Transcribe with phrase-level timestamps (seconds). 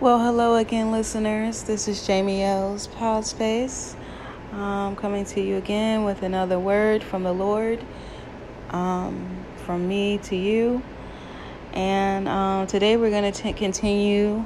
[0.00, 1.64] Well, hello again, listeners.
[1.64, 3.94] This is Jamie L's Pod Space.
[4.50, 7.84] Um, coming to you again with another word from the Lord,
[8.70, 10.82] um, from me to you.
[11.74, 14.42] And um, today we're going to continue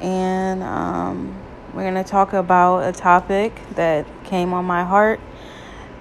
[0.00, 1.40] and um,
[1.72, 5.20] we're going to talk about a topic that came on my heart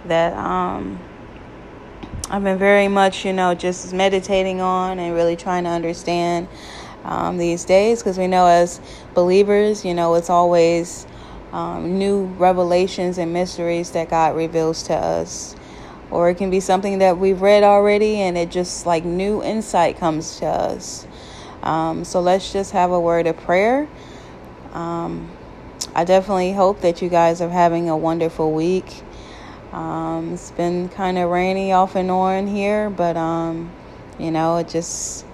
[0.06, 1.00] that um,
[2.32, 6.48] I've been very much, you know, just meditating on and really trying to understand
[7.04, 8.80] um, these days because we know as
[9.14, 11.06] believers, you know, it's always
[11.52, 15.56] um, new revelations and mysteries that God reveals to us.
[16.10, 19.98] Or it can be something that we've read already and it just like new insight
[19.98, 21.08] comes to us.
[21.64, 23.88] Um, so let's just have a word of prayer.
[24.74, 25.30] Um,
[25.96, 29.04] I definitely hope that you guys are having a wonderful week.
[29.72, 33.72] Um, it's been kind of rainy off and on here, but um,
[34.20, 35.26] you know, it just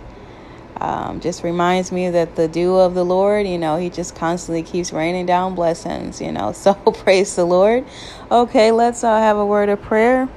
[0.81, 4.63] um, just reminds me that the dew of the Lord, you know, He just constantly
[4.63, 6.52] keeps raining down blessings, you know.
[6.67, 7.86] So praise the Lord.
[8.31, 10.28] Okay, let's uh, have a word of prayer.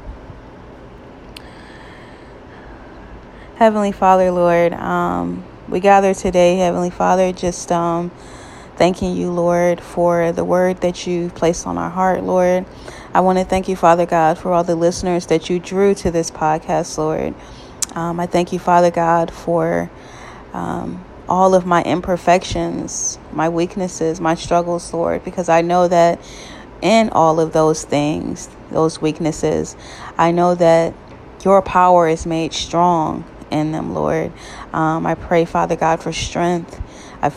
[3.56, 8.11] Heavenly Father, Lord, um, we gather today, Heavenly Father, just um,
[8.77, 12.64] thanking you, Lord, for the word that you placed on our heart, Lord.
[13.12, 16.11] I want to thank you, Father God, for all the listeners that you drew to
[16.11, 17.34] this podcast, Lord.
[17.94, 19.91] Um, I thank you, Father God, for
[20.52, 26.20] um, all of my imperfections, my weaknesses, my struggles, Lord, because I know that
[26.82, 29.76] in all of those things, those weaknesses,
[30.18, 30.94] I know that
[31.44, 34.32] your power is made strong in them, Lord.
[34.72, 36.80] Um, I pray, Father God, for strength.
[37.22, 37.28] I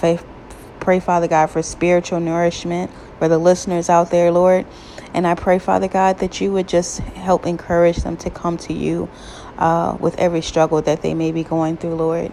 [0.79, 4.65] pray, Father God, for spiritual nourishment for the listeners out there, Lord.
[5.13, 8.73] And I pray, Father God, that you would just help encourage them to come to
[8.73, 9.09] you
[9.57, 12.31] uh, with every struggle that they may be going through, Lord.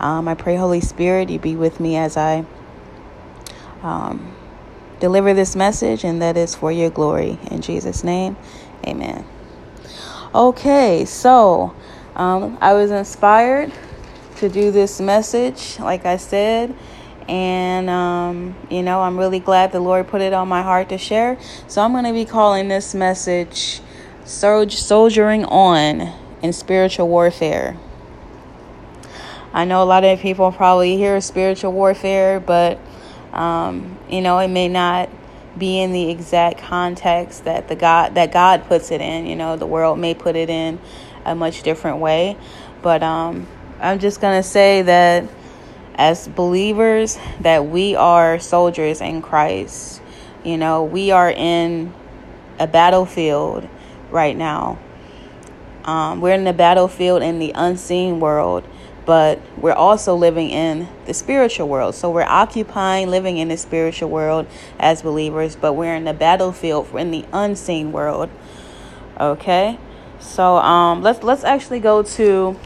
[0.00, 2.44] Um, I pray, Holy Spirit, you be with me as I
[3.82, 4.34] um,
[4.98, 7.38] deliver this message, and that is for your glory.
[7.50, 8.36] In Jesus' name,
[8.86, 9.24] amen.
[10.34, 11.74] Okay, so
[12.16, 13.72] um, I was inspired
[14.36, 16.74] to do this message, like I said.
[17.28, 20.98] And, um, you know, I'm really glad the Lord put it on my heart to
[20.98, 21.38] share.
[21.68, 23.80] So I'm going to be calling this message
[24.24, 27.76] Soldiering On in Spiritual Warfare.
[29.52, 32.78] I know a lot of people probably hear spiritual warfare, but
[33.32, 35.08] um, you know it may not
[35.58, 39.26] be in the exact context that the God that God puts it in.
[39.26, 40.78] You know, the world may put it in
[41.24, 42.36] a much different way,
[42.82, 43.48] but um,
[43.80, 45.28] I'm just gonna say that
[45.96, 50.00] as believers, that we are soldiers in Christ.
[50.44, 51.92] You know, we are in
[52.58, 53.68] a battlefield
[54.10, 54.78] right now.
[55.84, 58.64] Um, we're in the battlefield in the unseen world
[59.06, 61.94] but we're also living in the spiritual world.
[61.94, 64.46] So we're occupying living in the spiritual world
[64.78, 68.30] as believers, but we're in the battlefield in the unseen world.
[69.18, 69.78] Okay?
[70.20, 72.58] So um let's let's actually go to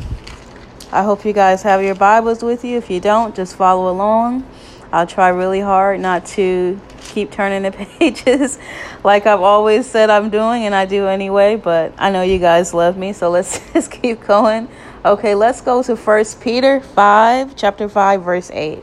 [0.93, 2.77] I hope you guys have your Bibles with you.
[2.77, 4.47] If you don't, just follow along.
[4.93, 8.59] I'll try really hard not to keep turning the pages
[9.05, 12.73] like I've always said I'm doing, and I do anyway, but I know you guys
[12.73, 14.69] love me, so let's just keep going.
[15.05, 18.83] Okay, let's go to First Peter 5, chapter 5, verse 8.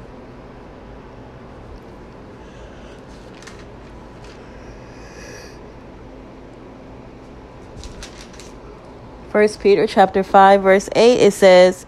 [9.31, 11.85] First Peter chapter 5 verse 8 it says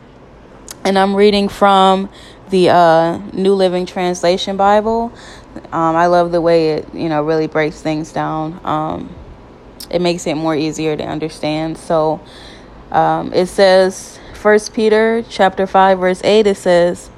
[0.86, 2.10] and I'm reading from
[2.52, 5.12] the uh, New Living Translation Bible.
[5.74, 8.62] Um, I love the way it you know really breaks things down.
[8.64, 9.14] Um,
[9.90, 11.78] it makes it more easier to understand.
[11.78, 12.22] So
[12.94, 17.10] um, it says First Peter chapter 5 verse 8 it says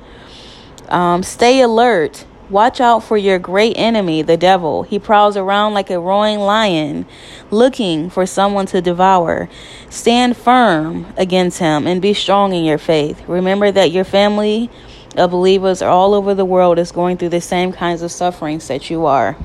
[0.90, 2.24] um, stay alert.
[2.52, 4.84] Watch out for your great enemy the devil.
[4.84, 7.08] He prowls around like a roaring lion
[7.50, 9.50] looking for someone to devour.
[9.90, 13.28] Stand firm against him and be strong in your faith.
[13.28, 14.70] Remember that your family
[15.18, 18.92] of believers all over the world is going through the same kinds of sufferings that
[18.92, 19.36] you are.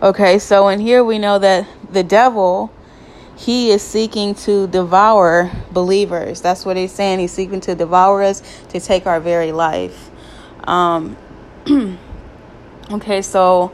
[0.00, 2.72] Okay so in here we know that the devil
[3.36, 6.40] he is seeking to devour believers.
[6.40, 7.18] That's what he's saying.
[7.18, 10.10] He's seeking to devour us to take our very life.
[10.64, 11.16] Um,
[12.90, 13.72] okay, so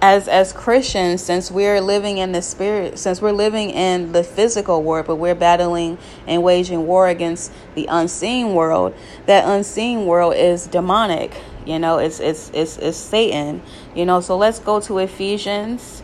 [0.00, 4.82] as as Christians, since we're living in the spirit, since we're living in the physical
[4.82, 8.94] world, but we're battling and waging war against the unseen world,
[9.26, 11.32] that unseen world is demonic.
[11.64, 13.62] You know, it's it's it's, it's Satan.
[13.94, 16.02] You know, so let's go to Ephesians.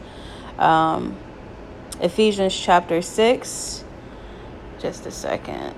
[0.58, 1.16] Um,
[2.00, 3.84] Ephesians chapter 6.
[4.78, 5.74] Just a second.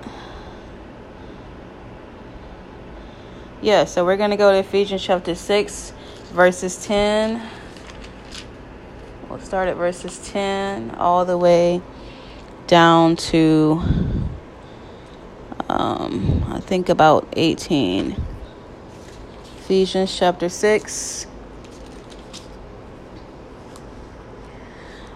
[3.61, 5.93] Yeah, so we're going to go to Ephesians chapter 6,
[6.31, 7.41] verses 10.
[9.29, 11.81] We'll start at verses 10 all the way
[12.67, 13.81] down to,
[15.69, 18.15] um, I think, about 18.
[19.59, 21.27] Ephesians chapter 6.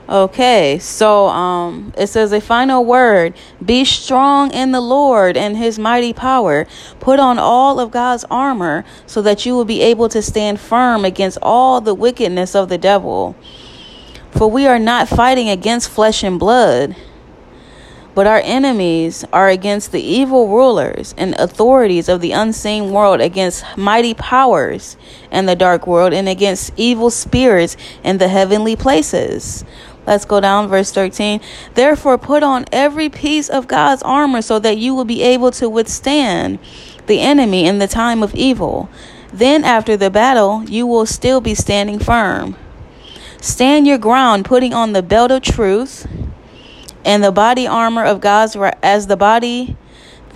[0.08, 5.80] Okay, so um it says a final word, be strong in the Lord and his
[5.80, 6.68] mighty power.
[7.00, 11.06] Put on all of God's armor so that you will be able to stand firm
[11.06, 13.36] against all the wickedness of the devil.
[14.30, 16.96] For we are not fighting against flesh and blood,
[18.14, 23.66] but our enemies are against the evil rulers and authorities of the unseen world, against
[23.76, 24.98] mighty powers
[25.32, 29.66] in the dark world, and against evil spirits in the heavenly places.
[30.06, 31.42] Let's go down, verse 13.
[31.74, 35.70] Therefore, put on every piece of God's armor so that you will be able to
[35.70, 36.60] withstand
[37.08, 38.90] the enemy in the time of evil.
[39.34, 42.56] Then, after the battle, you will still be standing firm.
[43.42, 46.08] Stand your ground, putting on the belt of truth
[47.04, 49.78] and the body armor of God's as the body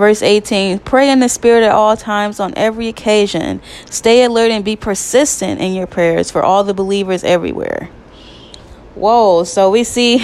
[0.00, 3.60] Verse 18 Pray in the Spirit at all times on every occasion.
[3.84, 7.90] Stay alert and be persistent in your prayers for all the believers everywhere.
[8.94, 10.16] Whoa, so we see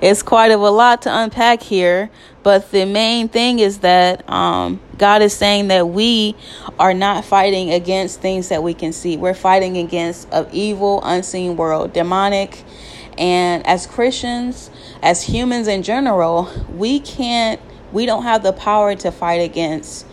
[0.00, 2.08] it's quite of a lot to unpack here,
[2.42, 6.34] but the main thing is that um, God is saying that we
[6.78, 9.18] are not fighting against things that we can see.
[9.18, 12.64] We're fighting against an evil, unseen world, demonic.
[13.18, 14.70] And as Christians,
[15.02, 17.60] as humans in general, we can't
[17.92, 20.06] we don't have the power to fight against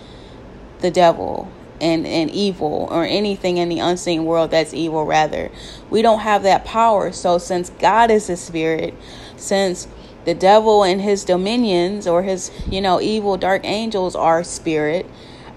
[0.80, 1.52] the devil
[1.82, 5.52] and, and evil or anything in the unseen world that's evil, rather.
[5.90, 7.12] We don't have that power.
[7.12, 8.94] So, since God is a spirit,
[9.36, 9.88] since
[10.24, 15.06] the devil and his dominions or his, you know, evil dark angels are spirit,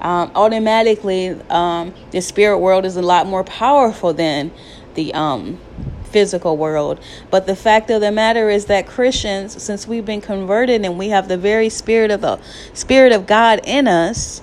[0.00, 4.53] um, automatically um, the spirit world is a lot more powerful than
[4.94, 5.59] the um,
[6.08, 7.00] physical world.
[7.31, 11.08] But the fact of the matter is that Christians, since we've been converted and we
[11.10, 12.40] have the very spirit of the
[12.75, 14.43] spirit of God in us,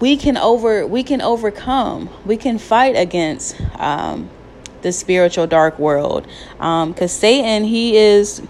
[0.00, 2.10] we can over we can overcome.
[2.24, 4.28] We can fight against um,
[4.82, 6.26] the spiritual dark world.
[6.52, 8.42] Because um, Satan, he is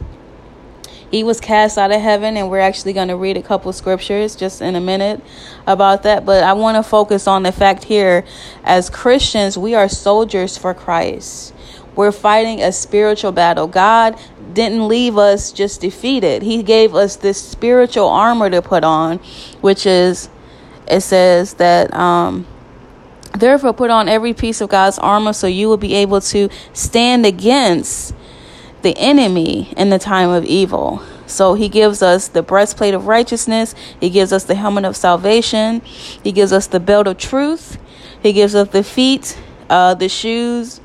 [1.14, 4.34] he was cast out of heaven and we're actually going to read a couple scriptures
[4.34, 5.22] just in a minute
[5.64, 8.24] about that but i want to focus on the fact here
[8.64, 11.53] as christians we are soldiers for christ
[11.96, 13.66] we're fighting a spiritual battle.
[13.66, 14.18] God
[14.52, 16.42] didn't leave us just defeated.
[16.42, 19.18] He gave us this spiritual armor to put on,
[19.60, 20.28] which is,
[20.88, 22.46] it says that, um,
[23.38, 27.26] therefore put on every piece of God's armor so you will be able to stand
[27.26, 28.14] against
[28.82, 31.02] the enemy in the time of evil.
[31.26, 33.74] So he gives us the breastplate of righteousness.
[33.98, 35.80] He gives us the helmet of salvation.
[35.80, 37.78] He gives us the belt of truth.
[38.22, 39.38] He gives us the feet,
[39.70, 40.80] uh, the shoes,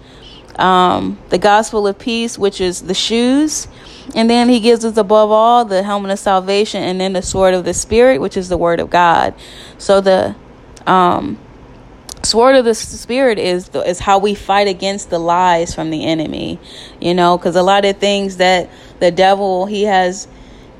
[0.59, 3.68] um, the gospel of peace, which is the shoes.
[4.16, 7.54] And then he gives us above all the helmet of salvation and then the sword
[7.54, 9.33] of the spirit, which is the word of God.
[9.78, 10.35] So the
[10.87, 11.37] um,
[12.23, 16.06] sword of the spirit is the, is how we fight against the lies from the
[16.06, 16.59] enemy.
[16.99, 20.28] You know, because a lot of things that the devil he has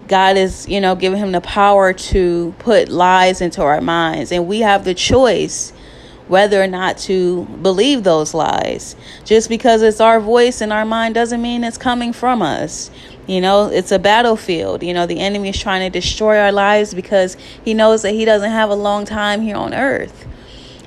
[0.10, 4.32] God is, you know, giving him the power to put lies into our minds.
[4.32, 5.72] And we have the choice
[6.30, 8.96] whether or not to believe those lies.
[9.26, 12.92] Just because it's our voice in our mind doesn't mean it's coming from us.
[13.28, 14.84] You know, it's a battlefield.
[14.84, 18.26] You know, the enemy is trying to destroy our lives because he knows that he
[18.26, 20.28] doesn't have a long time here on earth.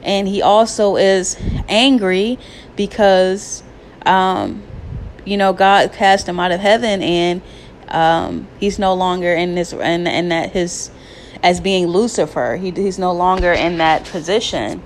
[0.05, 1.37] And he also is
[1.69, 2.39] angry
[2.77, 3.65] because,
[4.07, 4.63] um,
[5.25, 7.43] you know, God cast him out of heaven and
[7.89, 10.91] um, he's no longer in this, and, and that his,
[11.43, 14.83] as being Lucifer, he, he's no longer in that position.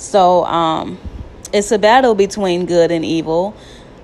[0.00, 0.98] So um,
[1.52, 3.54] it's a battle between good and evil.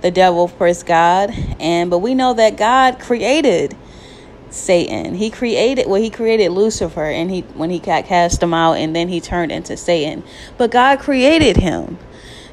[0.02, 3.74] The devil, of course, God, and but we know that God created
[4.50, 5.14] Satan.
[5.14, 9.08] He created well, he created Lucifer, and he when he cast him out, and then
[9.08, 10.22] he turned into Satan.
[10.58, 11.98] But God created him,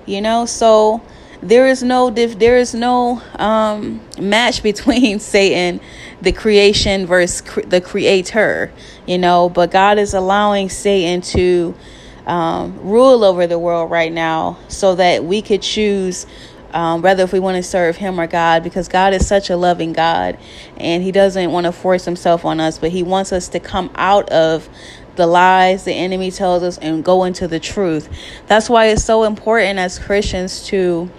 [0.05, 0.45] you know.
[0.45, 1.01] So
[1.41, 5.81] there is no there is no um, match between Satan,
[6.21, 8.71] the creation, versus cre- the creator,
[9.05, 9.49] you know.
[9.49, 11.75] But God is allowing Satan to
[12.25, 16.25] um, rule over the world right now so that we could choose
[16.73, 19.55] um, whether if we want to serve him or God, because God is such a
[19.55, 20.37] loving God
[20.77, 23.91] and he doesn't want to force himself on us, but he wants us to come
[23.95, 24.67] out of
[25.15, 28.09] the lies the enemy tells us and go into the truth.
[28.47, 31.09] That's why it's so important as Christians to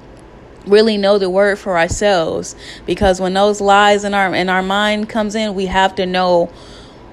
[0.66, 2.56] really know the word for ourselves
[2.86, 6.46] because when those lies in our in our mind comes in, we have to know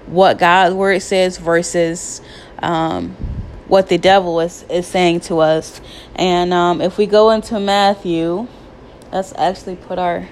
[0.08, 2.22] what God's word says versus
[2.60, 3.16] um,
[3.72, 5.80] what the devil is, is saying to us.
[6.16, 8.50] And um, if we go into Matthew,
[9.14, 10.28] let's actually put our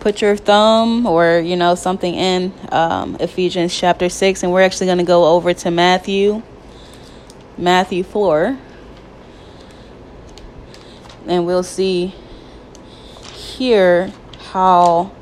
[0.00, 4.86] put your thumb or you know something in um, Ephesians chapter six, and we're actually
[4.86, 6.42] going to go over to Matthew,
[7.58, 8.56] Matthew four,
[11.26, 12.14] and we'll see
[13.34, 14.10] here
[14.52, 15.12] how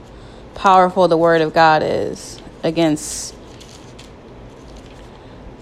[0.54, 3.34] powerful the word of God is against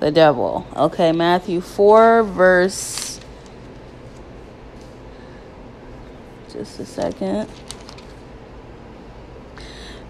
[0.01, 0.67] the devil.
[0.77, 3.21] Okay, Matthew 4, verse.
[6.53, 7.49] Just a second.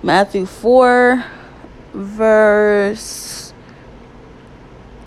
[0.03, 1.25] Matthew 4,
[1.93, 3.53] verse.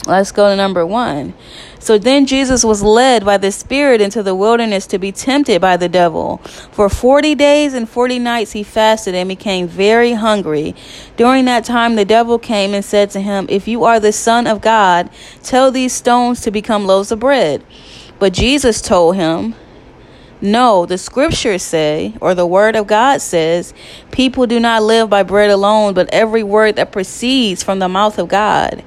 [0.06, 1.34] Let's go to number 1.
[1.82, 5.78] So then Jesus was led by the Spirit into the wilderness to be tempted by
[5.78, 6.38] the devil.
[6.72, 10.76] For 40 days and 40 nights he fasted and became very hungry.
[11.18, 14.46] During that time, the devil came and said to him, If you are the Son
[14.46, 15.10] of God,
[15.42, 17.64] tell these stones to become loaves of bread.
[18.20, 19.56] But Jesus told him,
[20.44, 23.76] no, the scriptures say, or the word of God says,
[24.12, 28.18] people do not live by bread alone, but every word that proceeds from the mouth
[28.18, 28.84] of God.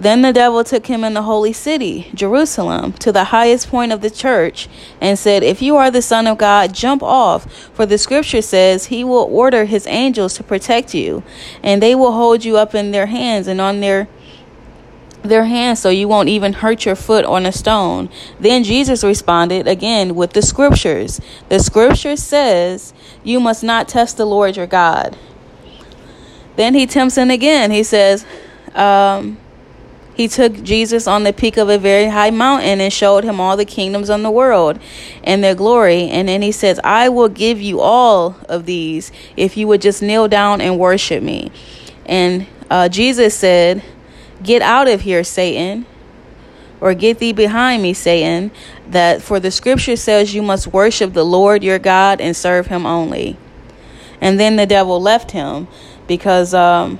[0.00, 4.00] Then the devil took him in the holy city, Jerusalem, to the highest point of
[4.00, 4.66] the church,
[4.98, 8.86] and said, If you are the Son of God, jump off, for the scripture says,
[8.86, 11.22] He will order His angels to protect you,
[11.62, 14.08] and they will hold you up in their hands and on their
[15.22, 18.08] their hands so you won't even hurt your foot on a stone.
[18.38, 21.20] Then Jesus responded again with the scriptures.
[21.50, 25.18] The scripture says, You must not test the Lord your God.
[26.56, 27.70] Then he tempts him again.
[27.70, 28.24] He says,
[28.74, 29.36] um,
[30.20, 33.56] he took Jesus on the peak of a very high mountain and showed him all
[33.56, 34.78] the kingdoms of the world
[35.24, 36.10] and their glory.
[36.10, 40.02] And then he says, I will give you all of these if you would just
[40.02, 41.50] kneel down and worship me.
[42.04, 43.82] And uh, Jesus said,
[44.42, 45.86] Get out of here, Satan,
[46.82, 48.50] or get thee behind me, Satan,
[48.90, 52.84] that for the scripture says you must worship the Lord your God and serve him
[52.84, 53.38] only.
[54.20, 55.66] And then the devil left him
[56.06, 56.98] because um,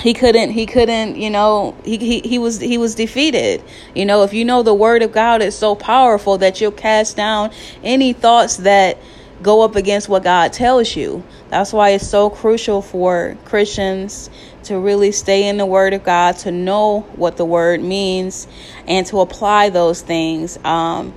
[0.00, 3.62] he couldn't he couldn't you know he, he he was he was defeated.
[3.94, 7.16] You know if you know the word of god is so powerful that you'll cast
[7.16, 7.50] down
[7.82, 8.98] any thoughts that
[9.42, 11.24] go up against what god tells you.
[11.48, 14.30] That's why it's so crucial for christians
[14.64, 18.48] to really stay in the word of god to know what the word means
[18.86, 21.12] and to apply those things um,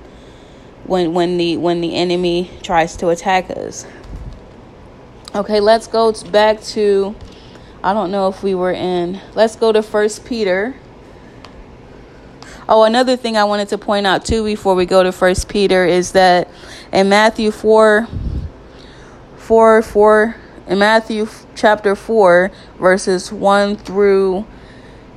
[0.84, 3.86] when when the when the enemy tries to attack us.
[5.34, 7.14] Okay let's go back to
[7.82, 9.20] I don't know if we were in.
[9.34, 10.74] Let's go to First Peter.
[12.68, 15.86] Oh, another thing I wanted to point out too before we go to First Peter
[15.86, 16.48] is that
[16.92, 18.06] in Matthew 4
[19.36, 20.36] 4 4
[20.68, 24.46] in Matthew chapter 4 verses 1 through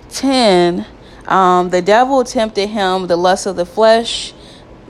[0.09, 0.85] 10
[1.27, 4.33] um, the devil tempted him the lust of the flesh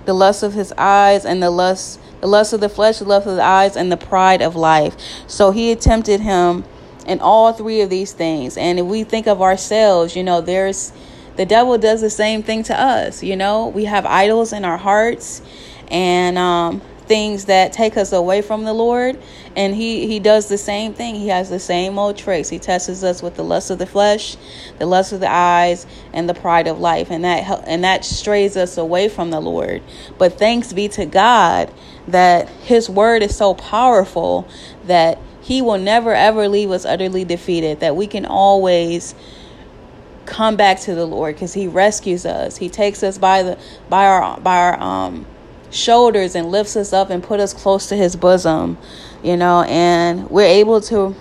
[0.05, 3.27] the lust of his eyes and the lust the lust of the flesh the lust
[3.27, 4.95] of the eyes and the pride of life
[5.27, 6.63] so he tempted him
[7.05, 8.57] in all three of these things.
[8.57, 10.91] And if we think of ourselves, you know, there's
[11.35, 13.23] the devil does the same thing to us.
[13.23, 15.41] You know, we have idols in our hearts
[15.89, 19.19] and um, things that take us away from the Lord.
[19.55, 21.15] And he, he does the same thing.
[21.15, 22.49] He has the same old tricks.
[22.49, 24.37] He tests us with the lust of the flesh,
[24.77, 27.09] the lust of the eyes, and the pride of life.
[27.09, 29.81] And that and that strays us away from the Lord.
[30.17, 31.73] But thanks be to God
[32.07, 34.47] that his word is so powerful
[34.85, 39.13] that he will never ever leave us utterly defeated, that we can always
[40.25, 42.55] come back to the Lord because he rescues us.
[42.55, 43.59] He takes us by the
[43.89, 45.25] by our by our um
[45.69, 48.77] shoulders and lifts us up and put us close to his bosom,
[49.21, 51.13] you know, and we're able to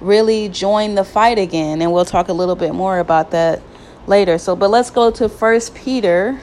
[0.00, 3.62] really join the fight again and we'll talk a little bit more about that
[4.08, 4.36] later.
[4.36, 6.40] So but let's go to first Peter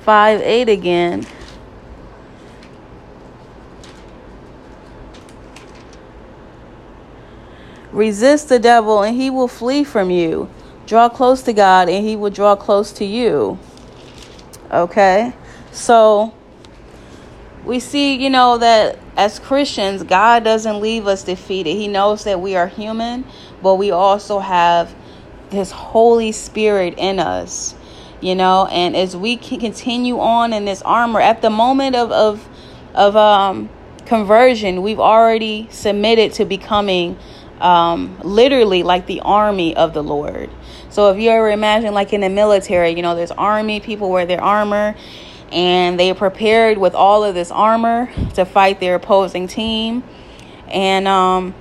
[0.00, 1.26] 5 8 again.
[7.94, 10.50] Resist the devil and he will flee from you.
[10.86, 13.58] Draw close to God and he will draw close to you.
[14.70, 15.32] Okay?
[15.70, 16.34] So
[17.64, 21.76] we see, you know, that as Christians, God doesn't leave us defeated.
[21.76, 23.24] He knows that we are human,
[23.62, 24.92] but we also have
[25.50, 27.76] His Holy Spirit in us.
[28.24, 32.48] you know, and as we continue on in this armor, at the moment of, of,
[32.94, 33.68] of um,
[34.06, 37.18] conversion, we've already submitted to becoming
[37.60, 40.50] um, literally like the army of the Lord.
[40.90, 44.26] So if you ever imagine, like in the military, you know, there's army, people wear
[44.26, 44.94] their armor,
[45.50, 50.02] and they are prepared with all of this armor to fight their opposing team.
[50.68, 51.54] And um,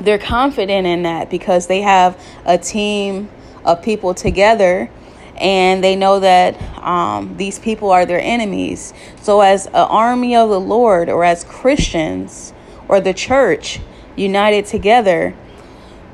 [0.00, 3.30] they're confident in that because they have a team
[3.64, 4.90] of people together
[5.36, 8.94] and they know that um, these people are their enemies.
[9.20, 12.54] So, as an army of the Lord, or as Christians,
[12.88, 13.80] or the church
[14.16, 15.34] united together,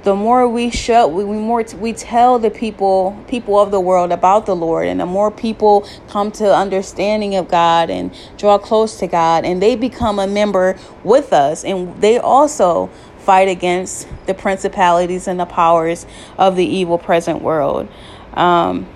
[0.02, 4.10] the more we show, we, we more we tell the people, people of the world
[4.10, 8.98] about the Lord, and the more people come to understanding of God and draw close
[8.98, 14.34] to God, and they become a member with us, and they also fight against the
[14.34, 16.06] principalities and the powers
[16.36, 17.88] of the evil present world.
[18.34, 18.88] Um,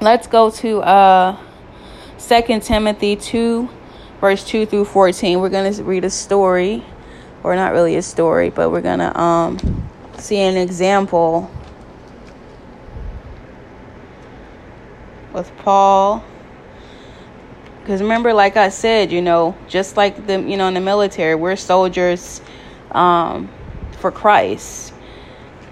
[0.00, 1.36] let's go to uh,
[2.18, 3.68] 2 Timothy 2,
[4.20, 5.38] verse 2 through 14.
[5.38, 6.84] We're going to read a story,
[7.42, 11.50] or not really a story, but we're to um, see an example
[15.32, 16.24] with Paul.
[17.80, 21.34] Because remember, like I said, you know, just like the you know in the military,
[21.34, 22.40] we're soldiers
[22.92, 23.50] um,
[23.98, 24.92] for Christ.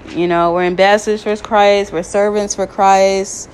[0.09, 3.49] You know, we're ambassadors for Christ, we're servants for Christ,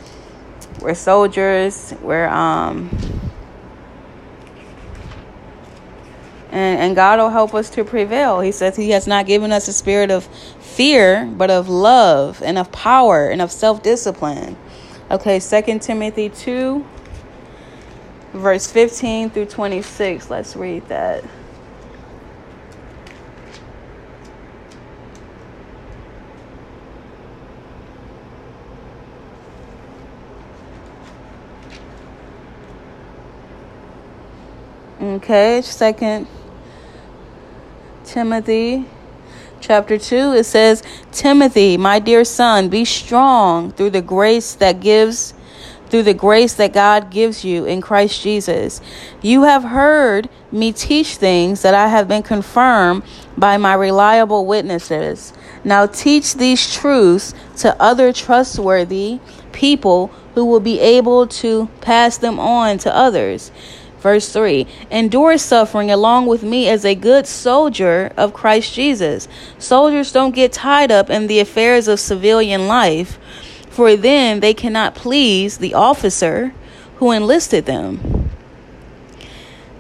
[0.80, 2.88] we're soldiers, we're um
[6.56, 8.40] and, and God will help us to prevail.
[8.40, 10.25] He says He has not given us a spirit of
[10.58, 14.56] fear, but of love and of power and of self discipline.
[15.10, 16.84] Okay, Second Timothy 2,
[18.32, 20.30] verse 15 through 26.
[20.30, 21.22] Let's read that.
[34.98, 36.26] Okay, second
[38.16, 38.87] Timothy
[39.61, 45.35] chapter 2 it says Timothy, my dear son, be strong through the grace that gives
[45.90, 48.81] through the grace that God gives you in Christ Jesus.
[49.20, 53.02] You have heard me teach things that I have been confirmed
[53.37, 55.35] by my reliable witnesses.
[55.62, 59.20] Now teach these truths to other trustworthy
[59.52, 63.52] people who will be able to pass them on to others.
[64.07, 69.27] Verse 3 Endure suffering along with me as a good soldier of Christ Jesus.
[69.59, 73.19] Soldiers don't get tied up in the affairs of civilian life,
[73.69, 76.55] for then they cannot please the officer
[76.99, 78.31] who enlisted them.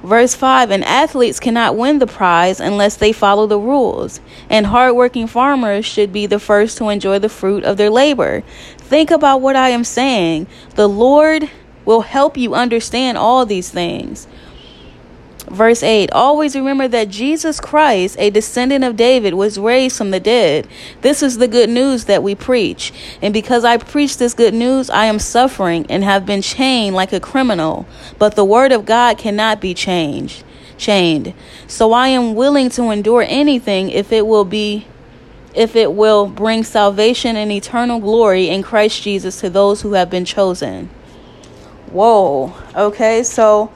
[0.02, 5.28] Verse 5 And athletes cannot win the prize unless they follow the rules, and hardworking
[5.28, 8.42] farmers should be the first to enjoy the fruit of their labor.
[8.76, 10.48] Think about what I am saying.
[10.74, 11.48] The Lord
[11.86, 14.26] will help you understand all these things.
[15.50, 20.20] Verse 8 Always remember that Jesus Christ, a descendant of David, was raised from the
[20.20, 20.66] dead.
[21.02, 22.92] This is the good news that we preach.
[23.22, 27.12] And because I preach this good news, I am suffering and have been chained like
[27.12, 27.86] a criminal.
[28.18, 30.42] But the word of God cannot be changed.
[30.78, 31.32] Chained.
[31.68, 34.86] So I am willing to endure anything if it will be
[35.54, 40.10] if it will bring salvation and eternal glory in Christ Jesus to those who have
[40.10, 40.90] been chosen.
[41.90, 42.52] Whoa.
[42.74, 43.72] Okay, so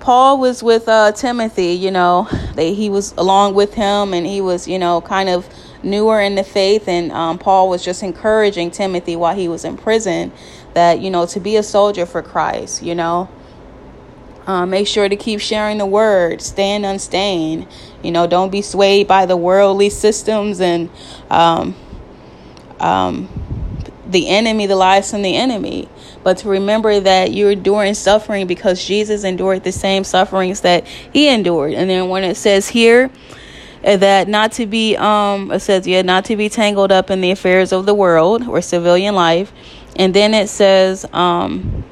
[0.00, 4.40] Paul was with uh, Timothy, you know, they, he was along with him and he
[4.40, 5.48] was, you know, kind of
[5.82, 6.88] newer in the faith.
[6.88, 10.32] And um, Paul was just encouraging Timothy while he was in prison
[10.74, 13.28] that, you know, to be a soldier for Christ, you know.
[14.46, 17.66] Uh, make sure to keep sharing the word, stand unstained.
[18.02, 20.88] You know, don't be swayed by the worldly systems and
[21.28, 21.74] um,
[22.80, 23.28] um,
[24.08, 25.88] the enemy, the lies from the enemy.
[26.24, 31.28] But to remember that you're enduring suffering because Jesus endured the same sufferings that he
[31.28, 31.74] endured.
[31.74, 33.10] And then when it says here,
[33.84, 37.20] uh, that not to be um it says yeah not to be tangled up in
[37.20, 39.52] the affairs of the world or civilian life.
[39.96, 41.84] And then it says um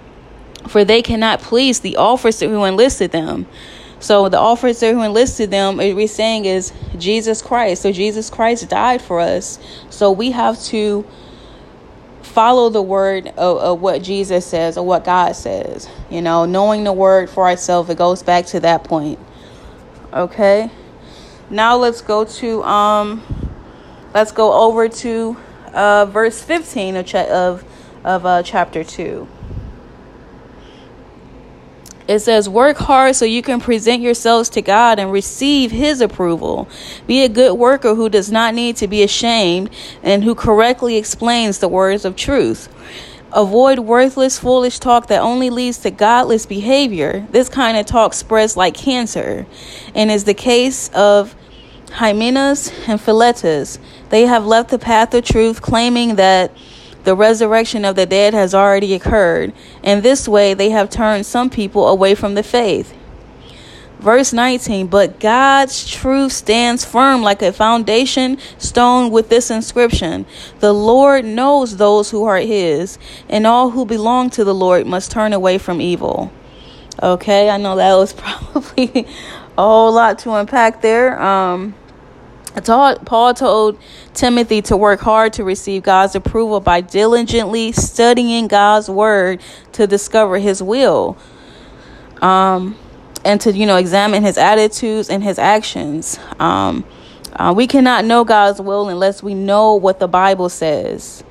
[0.68, 3.46] for they cannot please the officer who enlisted them.
[4.00, 7.82] So the officer who enlisted them we're saying is jesus christ.
[7.82, 9.58] So jesus christ died for us.
[9.88, 11.06] So we have to
[12.36, 15.88] follow the word of, of, what Jesus says or what God says.
[16.10, 19.18] You know, knowing the word for ourselves, it goes back to that point.
[20.12, 20.70] Okay.
[21.48, 23.22] Now let's go to um
[24.12, 25.34] let's go over to
[25.72, 27.64] uh verse 15 of cha- of
[28.04, 29.26] of uh chapter 2.
[32.08, 36.68] It says, Work hard so you can present yourselves to God and receive His approval.
[37.06, 39.70] Be a good worker who does not need to be ashamed
[40.02, 42.68] and who correctly explains the words of truth.
[43.32, 47.26] Avoid worthless, foolish talk that only leads to godless behavior.
[47.32, 49.46] This kind of talk spreads like cancer
[49.94, 51.34] and is the case of
[51.90, 53.78] Hymenaeus and Philetus.
[54.10, 56.52] They have left the path of truth, claiming that
[57.06, 59.52] the resurrection of the dead has already occurred.
[59.84, 62.92] In this way, they have turned some people away from the faith.
[64.00, 70.26] Verse 19, but God's truth stands firm like a foundation stone with this inscription
[70.58, 75.12] The Lord knows those who are his, and all who belong to the Lord must
[75.12, 76.32] turn away from evil.
[77.00, 79.06] Okay, I know that was probably
[79.56, 81.22] a whole lot to unpack there.
[81.22, 81.76] Um,
[82.64, 83.78] Paul told
[84.14, 89.42] Timothy to work hard to receive God's approval by diligently studying God's word
[89.72, 91.16] to discover his will.
[92.22, 92.76] Um,
[93.26, 96.18] and to you know examine his attitudes and his actions.
[96.38, 96.84] Um,
[97.34, 101.22] uh, we cannot know God's will unless we know what the Bible says.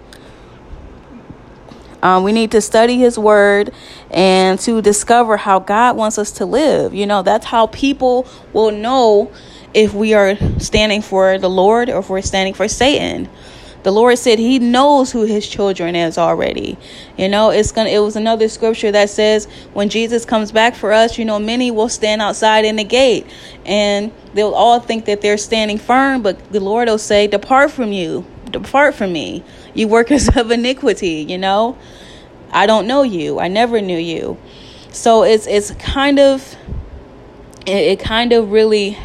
[2.03, 3.73] Um, we need to study His Word
[4.11, 6.93] and to discover how God wants us to live.
[6.93, 9.31] You know, that's how people will know
[9.75, 13.29] if we are standing for the Lord or if we're standing for Satan.
[13.83, 16.77] The Lord said he knows who his children is already.
[17.17, 20.75] You know, it's going to it was another scripture that says when Jesus comes back
[20.75, 23.27] for us, you know, many will stand outside in the gate
[23.65, 27.91] and they'll all think that they're standing firm, but the Lord will say, "Depart from
[27.91, 28.25] you.
[28.49, 31.77] Depart from me, you workers of iniquity," you know?
[32.51, 33.39] I don't know you.
[33.39, 34.37] I never knew you.
[34.91, 36.55] So it's it's kind of
[37.67, 38.97] it, it kind of really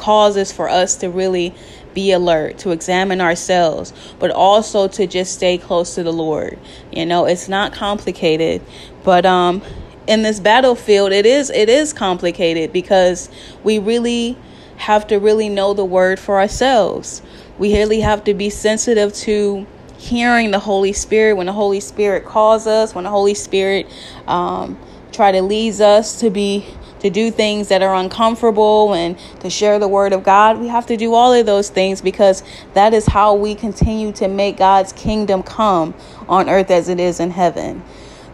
[0.00, 1.54] causes for us to really
[1.94, 6.58] be alert, to examine ourselves, but also to just stay close to the Lord.
[6.92, 8.62] You know, it's not complicated,
[9.04, 9.62] but um
[10.06, 13.28] in this battlefield it is it is complicated because
[13.62, 14.36] we really
[14.76, 17.22] have to really know the word for ourselves.
[17.58, 19.66] We really have to be sensitive to
[19.98, 23.86] hearing the Holy Spirit when the Holy Spirit calls us, when the Holy Spirit
[24.26, 24.78] um,
[25.12, 26.64] try to leads us to be
[27.00, 30.58] to do things that are uncomfortable and to share the word of God.
[30.58, 32.42] We have to do all of those things because
[32.74, 35.94] that is how we continue to make God's kingdom come
[36.28, 37.82] on earth as it is in heaven.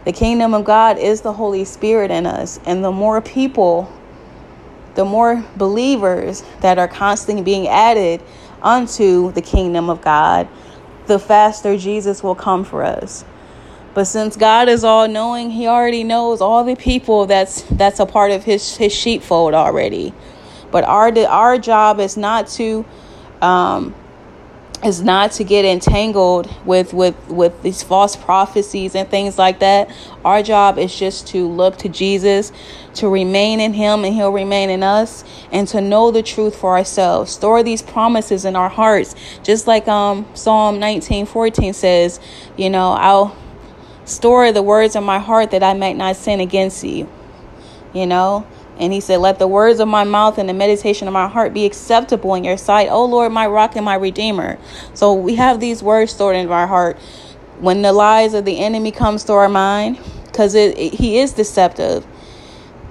[0.05, 3.91] The kingdom of God is the Holy Spirit in us, and the more people,
[4.95, 8.21] the more believers that are constantly being added
[8.61, 10.47] unto the kingdom of God,
[11.07, 13.25] the faster Jesus will come for us.
[13.97, 18.05] But since God is all knowing, he already knows all the people that's that's a
[18.05, 20.13] part of his his sheepfold already.
[20.69, 22.85] But our our job is not to
[23.41, 23.95] um
[24.83, 29.89] is not to get entangled with with with these false prophecies and things like that.
[30.23, 32.51] Our job is just to look to jesus
[32.93, 36.77] to remain in him and he'll remain in us and to know the truth for
[36.77, 37.31] ourselves.
[37.31, 39.15] Store these promises in our hearts.
[39.41, 42.19] Just like um psalm 19 14 says
[42.57, 43.35] you know i'll
[44.07, 47.09] Store the words of my heart that I might not sin against you.
[47.93, 48.47] You know?
[48.79, 51.53] And he said, Let the words of my mouth and the meditation of my heart
[51.53, 54.57] be acceptable in your sight, O Lord, my rock and my redeemer.
[54.93, 56.97] So we have these words stored in our heart.
[57.59, 61.33] When the lies of the enemy comes to our mind, because it, it, he is
[61.33, 62.05] deceptive.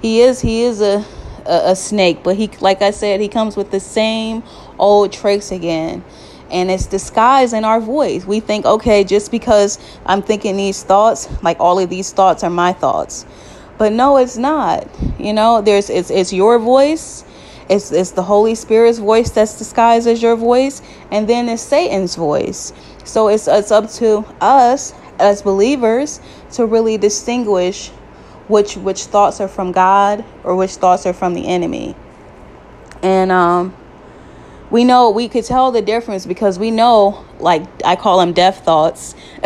[0.03, 1.03] He is he is a,
[1.47, 4.43] a a snake, but he like I said, he comes with the same
[4.77, 6.03] old tricks again
[6.51, 8.25] and it's disguised in our voice.
[8.25, 12.49] We think, okay, just because I'm thinking these thoughts, like all of these thoughts are
[12.49, 13.25] my thoughts.
[13.77, 14.87] But no, it's not.
[15.19, 17.23] You know, there's it's it's your voice.
[17.69, 20.81] It's it's the Holy Spirit's voice that's disguised as your voice,
[21.11, 22.73] and then it's Satan's voice.
[23.03, 26.21] So it's it's up to us as believers
[26.53, 27.89] to really distinguish
[28.47, 31.95] which which thoughts are from God or which thoughts are from the enemy.
[33.03, 33.75] And um
[34.69, 38.63] we know we could tell the difference because we know like i call them deaf
[38.63, 39.15] thoughts.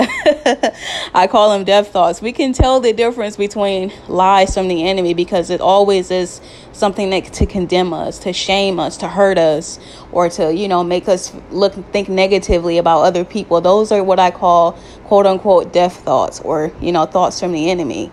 [1.13, 2.21] I call them deaf thoughts.
[2.21, 7.09] We can tell the difference between lies from the enemy because it always is something
[7.09, 9.79] that to condemn us to shame us to hurt us
[10.11, 13.61] or to you know make us look think negatively about other people.
[13.61, 14.73] Those are what i call
[15.05, 18.11] quote unquote deaf thoughts or you know thoughts from the enemy.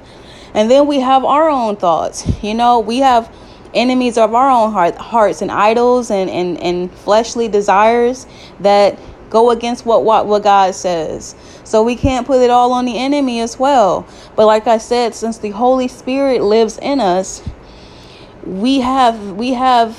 [0.54, 2.42] And then we have our own thoughts.
[2.42, 3.32] You know we have
[3.74, 8.26] enemies of our own heart, hearts and idols and, and, and fleshly desires
[8.60, 8.98] that
[9.30, 11.34] go against what, what what God says.
[11.64, 14.06] So we can't put it all on the enemy as well.
[14.36, 17.42] But like I said, since the Holy Spirit lives in us,
[18.44, 19.98] we have we have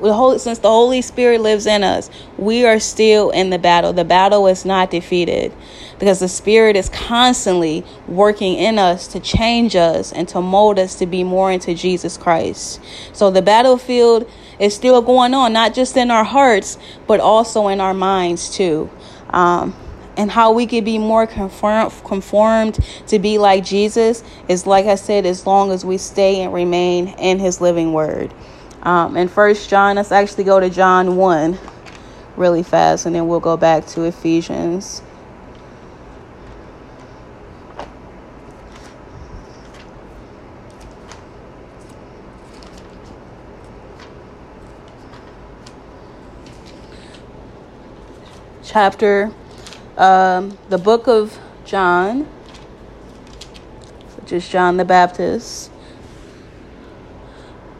[0.00, 3.92] the Holy, since the Holy Spirit lives in us, we are still in the battle.
[3.92, 5.52] The battle is not defeated
[6.00, 10.96] because the Spirit is constantly working in us to change us and to mold us
[10.96, 12.80] to be more into Jesus Christ.
[13.12, 17.80] So the battlefield is still going on, not just in our hearts, but also in
[17.80, 18.90] our minds too.
[19.28, 19.76] Um,
[20.16, 24.96] and how we could be more conform, conformed to be like Jesus is, like I
[24.96, 28.34] said, as long as we stay and remain in His living Word.
[28.82, 31.58] Um, in First John, let's actually go to John one,
[32.36, 35.02] really fast, and then we'll go back to Ephesians.
[48.70, 49.32] Chapter,
[49.96, 52.20] um, the book of John,
[54.16, 55.72] which is John the Baptist.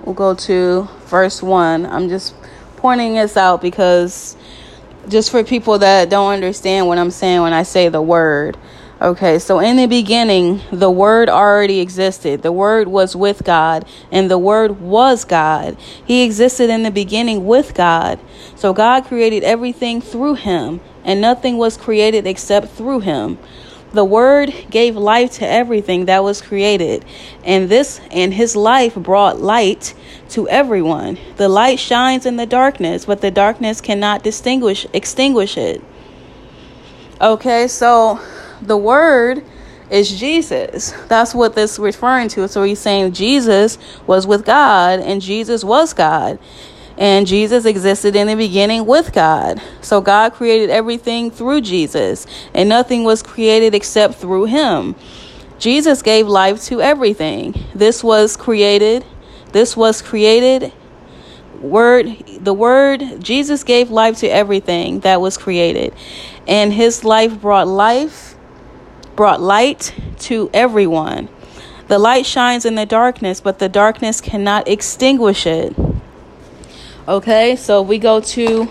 [0.04, 1.86] We'll go to verse 1.
[1.86, 2.34] I'm just
[2.76, 4.36] pointing this out because
[5.08, 8.56] just for people that don't understand what I'm saying when I say the word.
[9.02, 12.42] Okay, so in the beginning, the Word already existed.
[12.42, 15.78] The Word was with God, and the Word was God.
[16.04, 18.20] He existed in the beginning with God.
[18.56, 23.38] So God created everything through Him, and nothing was created except through Him.
[23.94, 27.02] The Word gave life to everything that was created,
[27.42, 29.94] and this and His life brought light
[30.28, 31.16] to everyone.
[31.38, 35.82] The light shines in the darkness, but the darkness cannot distinguish extinguish it.
[37.18, 38.20] Okay, so
[38.62, 39.44] the word
[39.90, 40.92] is Jesus.
[41.08, 42.48] That's what this referring to.
[42.48, 46.38] So he's saying Jesus was with God and Jesus was God.
[46.96, 49.60] And Jesus existed in the beginning with God.
[49.80, 54.94] So God created everything through Jesus, and nothing was created except through him.
[55.58, 57.54] Jesus gave life to everything.
[57.74, 59.06] This was created.
[59.52, 60.74] This was created.
[61.62, 65.94] Word, the word, Jesus gave life to everything that was created.
[66.46, 68.29] And his life brought life
[69.20, 71.28] brought light to everyone.
[71.88, 75.76] The light shines in the darkness, but the darkness cannot extinguish it.
[77.06, 78.66] Okay, so we go to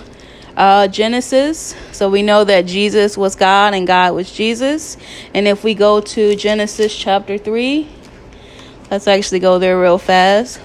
[0.58, 1.76] uh, Genesis.
[1.92, 4.98] So we know that Jesus was God and God was Jesus.
[5.36, 7.88] And if we go to Genesis chapter 3,
[8.90, 10.60] let's actually go there real fast.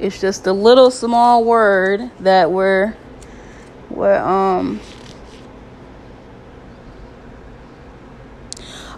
[0.00, 2.96] It's just a little small word that we're
[3.90, 4.80] we're um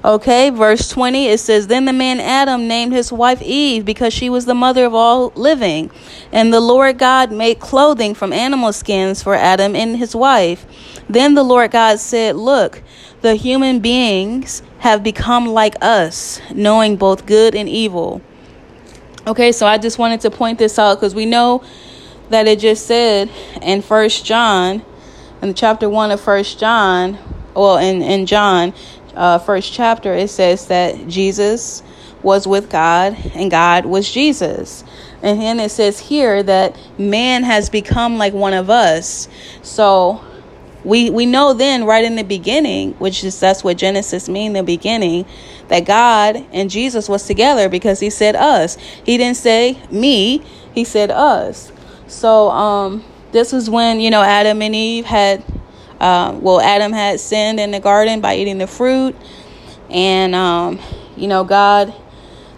[0.04, 4.28] Okay, verse 20 it says, Then the man Adam named his wife Eve because she
[4.28, 5.92] was the mother of all living.
[6.32, 10.66] And the Lord God made clothing from animal skins for Adam and his wife.
[11.08, 12.82] Then the Lord God said, Look,
[13.20, 18.22] the human beings have become like us, knowing both good and evil.
[19.24, 21.62] Okay, so I just wanted to point this out because we know
[22.30, 23.30] that it just said
[23.62, 24.84] in First John,
[25.40, 27.18] in the chapter one of First John,
[27.54, 28.74] well, in in John,
[29.14, 31.84] uh, first chapter, it says that Jesus
[32.24, 34.82] was with God and God was Jesus.
[35.22, 39.28] And then it says here that man has become like one of us.
[39.62, 40.24] So
[40.84, 44.62] we we know then right in the beginning, which is that's what Genesis mean the
[44.62, 45.26] beginning,
[45.68, 48.76] that God and Jesus was together because he said us.
[49.04, 50.42] He didn't say me,
[50.74, 51.72] he said us.
[52.06, 55.42] So um this was when, you know, Adam and Eve had
[56.00, 59.14] uh, well, Adam had sinned in the garden by eating the fruit.
[59.88, 60.80] And um,
[61.16, 61.94] you know, God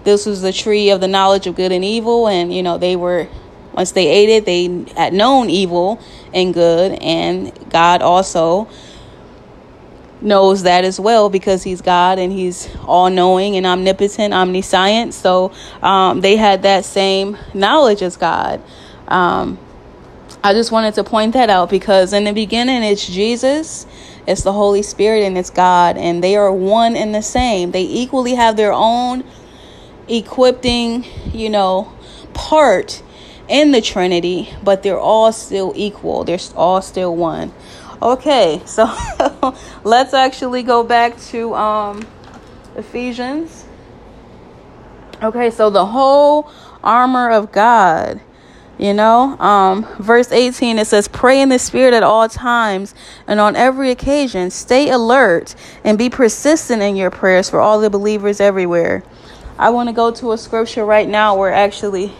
[0.04, 2.94] this was the tree of the knowledge of good and evil, and you know, they
[2.94, 3.26] were
[3.72, 6.00] once they ate it, they had known evil
[6.34, 8.68] and good, and God also
[10.20, 15.12] knows that as well because he's God and he's all knowing and omnipotent, omniscient.
[15.12, 18.62] So um, they had that same knowledge as God.
[19.06, 19.58] Um,
[20.42, 23.86] I just wanted to point that out because in the beginning it's Jesus,
[24.26, 27.70] it's the Holy Spirit, and it's God, and they are one and the same.
[27.72, 29.24] They equally have their own
[30.08, 31.92] equipping, you know,
[32.32, 33.02] part
[33.48, 36.24] in the Trinity, but they're all still equal.
[36.24, 37.52] They're all still one.
[38.00, 38.86] Okay, so
[39.84, 42.06] let's actually go back to um,
[42.76, 43.64] Ephesians.
[45.22, 46.50] Okay, so the whole
[46.82, 48.20] armor of God.
[48.76, 52.92] You know, um, verse 18 it says, Pray in the Spirit at all times
[53.24, 54.50] and on every occasion.
[54.50, 55.54] Stay alert
[55.84, 59.04] and be persistent in your prayers for all the believers everywhere.
[59.56, 62.12] I want to go to a scripture right now where actually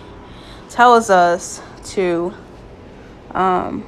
[0.75, 2.35] tells us to
[3.31, 3.87] um,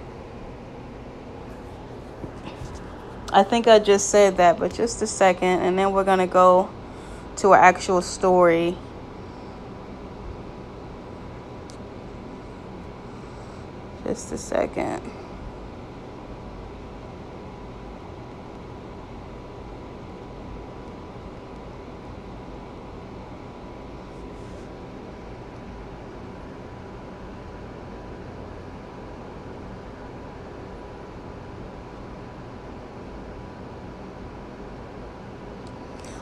[3.33, 6.71] I think I just said that, but just a second, and then we're to go
[7.37, 8.79] to an actual story.
[14.05, 15.16] Just a second.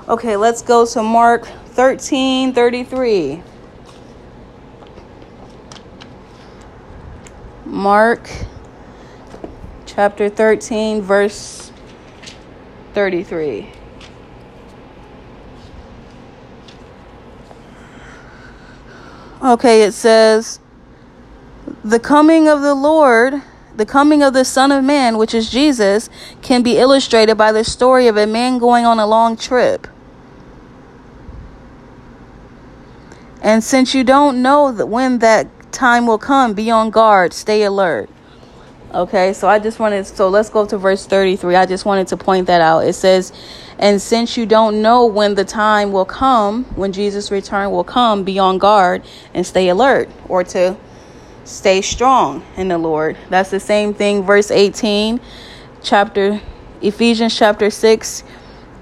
[0.06, 3.42] Okay, let's go to Mark 13 33.
[7.64, 8.28] Mark
[9.86, 11.72] chapter 13, verse
[12.92, 13.70] 33.
[19.42, 20.60] Okay, it says,
[21.82, 23.40] The coming of the Lord,
[23.74, 26.10] the coming of the Son of Man, which is Jesus,
[26.42, 29.86] can be illustrated by the story of a man going on a long trip.
[33.44, 37.62] And since you don't know that when that time will come, be on guard, stay
[37.62, 38.08] alert.
[38.94, 41.54] Okay, so I just wanted, so let's go to verse 33.
[41.54, 42.86] I just wanted to point that out.
[42.86, 43.34] It says,
[43.78, 48.24] And since you don't know when the time will come, when Jesus' return will come,
[48.24, 49.04] be on guard
[49.34, 50.78] and stay alert, or to
[51.44, 53.18] stay strong in the Lord.
[53.28, 55.20] That's the same thing, verse 18,
[55.82, 56.40] chapter
[56.80, 58.24] Ephesians chapter 6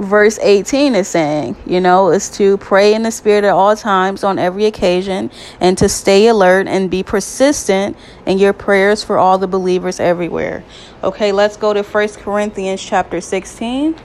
[0.03, 4.25] verse 18 is saying, you know, is to pray in the Spirit at all times
[4.25, 9.38] on every occasion and to stay alert and be persistent in your prayers for all
[9.38, 10.65] the believers everywhere.
[11.03, 13.97] Okay, let's go to First Corinthians chapter 16.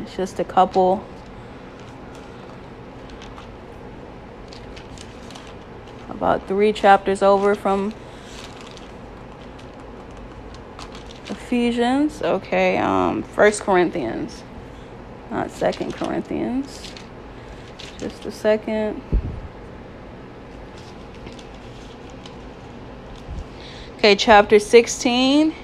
[0.00, 1.04] It's just a couple.
[6.08, 7.94] About three chapters over from
[11.28, 12.22] Ephesians.
[12.22, 14.42] Okay, um, First Corinthians,
[15.30, 16.92] not Second Corinthians.
[17.98, 19.00] Just a second.
[23.96, 25.54] Okay, chapter 16,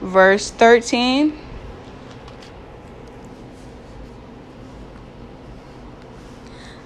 [0.00, 1.38] verse 13.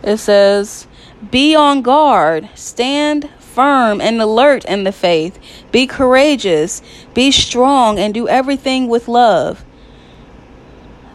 [0.02, 0.88] It says,
[1.30, 5.36] Be on guard, stand firm and alert in the faith.
[5.72, 6.80] Be courageous,
[7.12, 9.64] be strong, and do everything with love.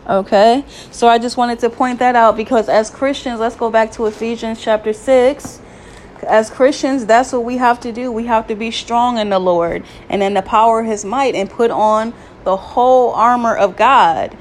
[0.10, 3.94] Okay, so I just wanted to point that out because as Christians, let's go back
[3.94, 5.62] to Ephesians chapter 6.
[6.28, 8.12] As Christians, that's what we have to do.
[8.12, 11.36] We have to be strong in the Lord and in the power of His might
[11.36, 14.36] and put on the whole armor of God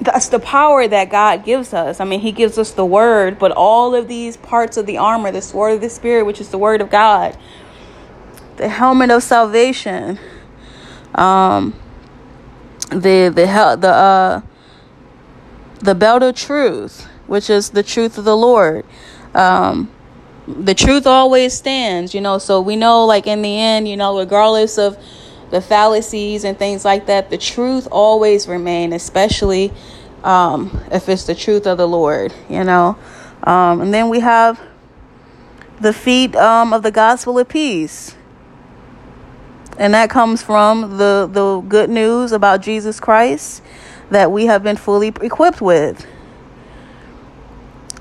[0.00, 2.00] that's the power that God gives us.
[2.00, 5.30] I mean, He gives us the word, but all of these parts of the armor,
[5.30, 7.36] the sword of the Spirit, which is the word of God,
[8.56, 10.18] the helmet of salvation,
[11.14, 11.74] um,
[12.88, 14.42] the the the uh,
[15.80, 18.84] the belt of truth, which is the truth of the Lord.
[19.34, 19.90] Um,
[20.46, 22.38] the truth always stands, you know.
[22.38, 24.96] So we know, like in the end, you know, regardless of
[25.50, 29.72] the fallacies and things like that, the truth always remain, especially
[30.22, 32.96] um, if it's the truth of the Lord, you know.
[33.42, 34.60] Um, and then we have
[35.80, 38.14] the feet um, of the gospel of peace.
[39.78, 43.62] And that comes from the, the good news about Jesus Christ
[44.10, 46.06] that we have been fully equipped with.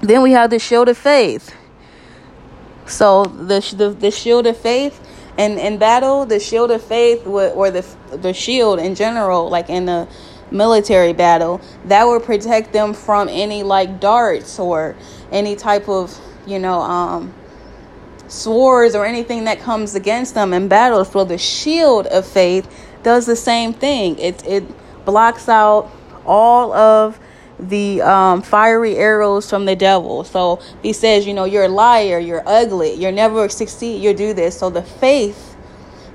[0.02, 1.56] Then we have the shield of faith.
[2.86, 5.00] So the, the, the shield of faith
[5.40, 9.86] and in battle, the shield of faith or the the shield in general, like in
[9.86, 10.06] the
[10.52, 14.98] military battle, that would protect them from any like darts or
[15.32, 17.34] any type of you know um,
[18.28, 21.06] swords or anything that comes against them in battle.
[21.06, 22.68] So the shield of faith
[23.04, 24.20] does the same thing.
[24.20, 25.90] It it blocks out
[26.26, 27.18] all of
[27.60, 30.24] the um, fiery arrows from the devil.
[30.24, 34.34] So he says, you know, you're a liar, you're ugly, you're never succeed, you do
[34.34, 34.58] this.
[34.58, 35.56] So the faith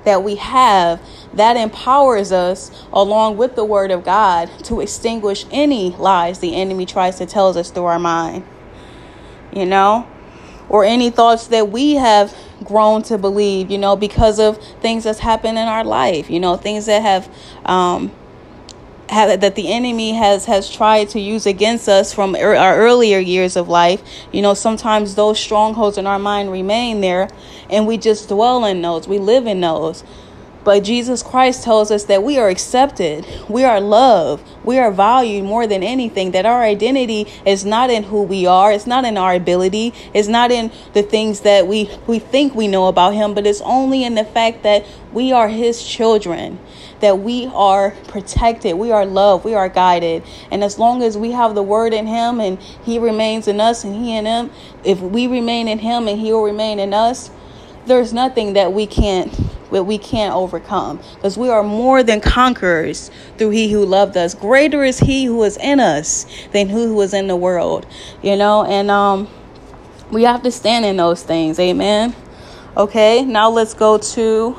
[0.05, 1.01] that we have
[1.33, 6.85] that empowers us along with the word of God to extinguish any lies the enemy
[6.85, 8.45] tries to tell us through our mind.
[9.53, 10.07] You know,
[10.67, 15.19] or any thoughts that we have grown to believe, you know, because of things that's
[15.19, 17.33] happened in our life, you know, things that have
[17.65, 18.11] um
[19.07, 23.55] that the enemy has has tried to use against us from er, our earlier years
[23.55, 24.01] of life.
[24.31, 27.29] You know sometimes those strongholds in our mind remain there
[27.69, 29.07] and we just dwell in those.
[29.07, 30.03] We live in those.
[30.65, 35.45] But Jesus Christ tells us that we are accepted, we are loved, we are valued
[35.45, 39.15] more than anything, that our identity is not in who we are, it's not in
[39.15, 43.35] our ability, it's not in the things that we, we think we know about Him,
[43.35, 46.57] but it's only in the fact that we are His children,
[47.05, 50.23] that we are protected, we are loved, we are guided.
[50.49, 53.83] And as long as we have the Word in Him and He remains in us
[53.83, 54.49] and He in Him,
[54.83, 57.29] if we remain in Him and He will remain in us,
[57.85, 59.31] there's nothing that we can't
[59.71, 60.99] that we can't overcome.
[61.15, 64.33] Because we are more than conquerors through he who loved us.
[64.33, 67.85] Greater is he who is in us than who was in the world
[68.23, 68.65] you know?
[68.65, 69.27] And um
[70.11, 71.59] we have to stand in those things.
[71.59, 72.15] Amen?
[72.75, 74.57] Okay now let's go to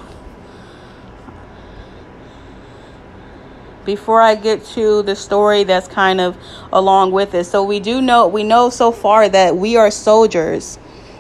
[3.87, 6.37] before I get to the story that's kind of
[6.73, 7.45] along with it.
[7.45, 10.79] So we do know we know so far that we are soldiers.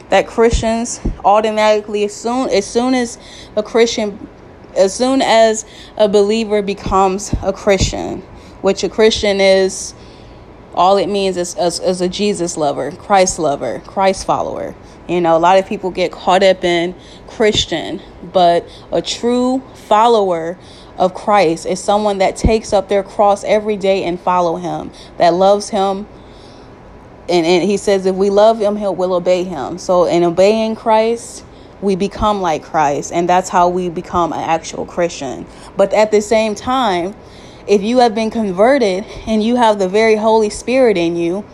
[0.08, 3.18] That Christians automatically as soon as soon as
[3.56, 4.28] a Christian
[4.76, 5.64] as soon as
[5.96, 8.20] a believer becomes a Christian,
[8.60, 9.94] which a Christian is
[10.76, 14.74] all it means is as, a Jesus lover, Christ lover, Christ follower.
[15.08, 16.94] You know, a lot of people get caught up in
[17.26, 18.02] Christian,
[18.32, 20.58] but a true follower
[20.98, 25.34] of Christ is someone that takes up their cross every day and follow him, that
[25.34, 26.06] loves him.
[27.28, 29.78] And, and he says if we love him, he'll will obey him.
[29.78, 31.44] So in obeying Christ,
[31.82, 35.46] we become like Christ, and that's how we become an actual Christian.
[35.76, 37.14] But at the same time,
[37.66, 41.44] if you have been converted and you have the very Holy Spirit in you,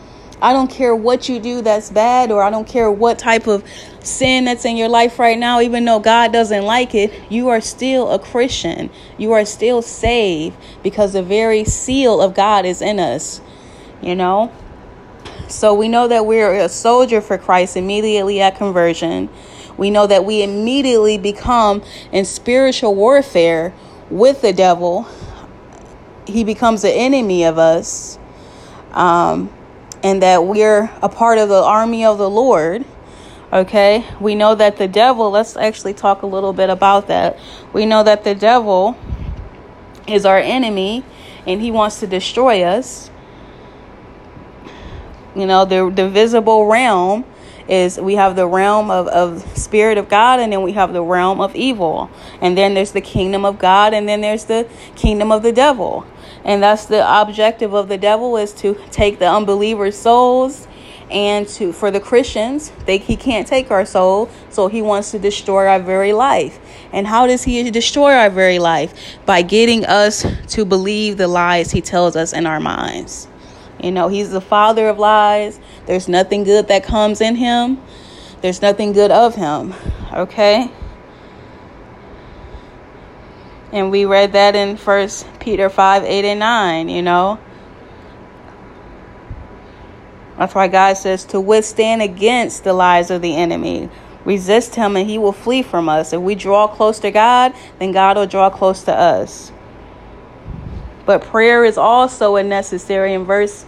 [0.42, 3.64] I don't care what you do that's bad, or I don't care what type of
[4.00, 7.60] sin that's in your life right now, even though God doesn't like it, you are
[7.60, 8.90] still a Christian.
[9.16, 13.40] You are still saved because the very seal of God is in us,
[14.02, 14.52] you know?
[15.48, 19.30] So we know that we're a soldier for Christ immediately at conversion.
[19.76, 23.72] We know that we immediately become in spiritual warfare
[24.10, 25.06] with the devil
[26.26, 28.18] he becomes an enemy of us,
[28.92, 29.50] um,
[30.02, 32.84] and that we're a part of the army of the Lord.
[33.52, 37.38] Okay, we know that the devil, let's actually talk a little bit about that.
[37.72, 38.96] We know that the devil
[40.06, 41.04] is our enemy
[41.46, 43.10] and he wants to destroy us.
[45.34, 47.24] You know, the, the visible realm
[47.68, 51.02] is we have the realm of, of spirit of God and then we have the
[51.02, 52.10] realm of evil.
[52.40, 56.06] And then there's the kingdom of God and then there's the kingdom of the devil.
[56.44, 60.66] And that's the objective of the devil is to take the unbelievers' souls
[61.12, 65.18] and to for the Christians, they he can't take our soul, so he wants to
[65.18, 66.58] destroy our very life.
[66.92, 68.94] And how does he destroy our very life?
[69.26, 73.28] By getting us to believe the lies he tells us in our minds.
[73.82, 75.60] You know, he's the father of lies.
[75.86, 77.80] There's nothing good that comes in him.
[78.40, 79.74] There's nothing good of him.
[80.12, 80.70] Okay?
[83.72, 87.38] And we read that in First Peter 5 8 and 9, you know.
[90.36, 93.88] That's why God says to withstand against the lies of the enemy.
[94.24, 96.12] Resist him and he will flee from us.
[96.12, 99.52] If we draw close to God, then God will draw close to us.
[101.06, 103.64] But prayer is also a necessary in verse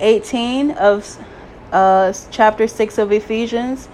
[0.00, 1.18] 18 of
[1.72, 3.88] uh, chapter 6 of Ephesians.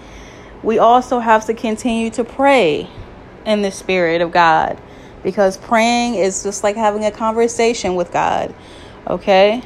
[0.62, 2.88] We also have to continue to pray
[3.46, 4.80] in the Spirit of God
[5.22, 8.54] because praying is just like having a conversation with God.
[9.06, 9.62] Okay?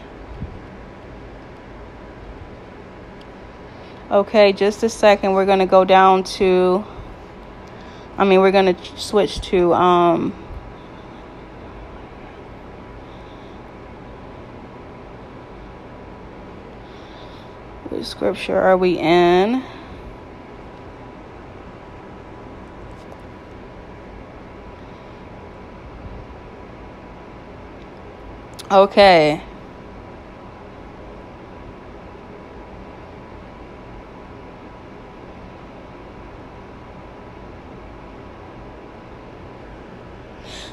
[4.10, 5.32] Okay, just a second.
[5.32, 6.84] We're going to go down to
[8.16, 10.32] I mean, we're going to switch to um
[18.02, 19.62] scripture are we in?
[28.74, 29.40] Okay.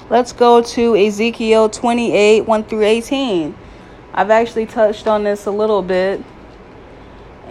[0.10, 3.56] Let's go to Ezekiel 28 1 through 18.
[4.16, 6.24] I've actually touched on this a little bit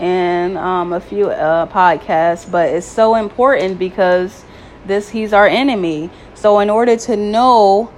[0.01, 4.45] in um, a few uh, podcasts, but it's so important because
[4.85, 6.11] this he's our enemy.
[6.35, 7.93] So in order to know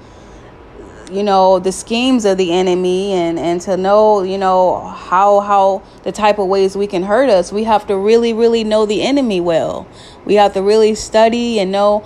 [1.12, 5.82] you know the schemes of the enemy and and to know you know how how
[6.04, 7.52] the type of ways we can hurt us.
[7.52, 9.86] We have to really really know the enemy well.
[10.24, 12.04] We have to really study and know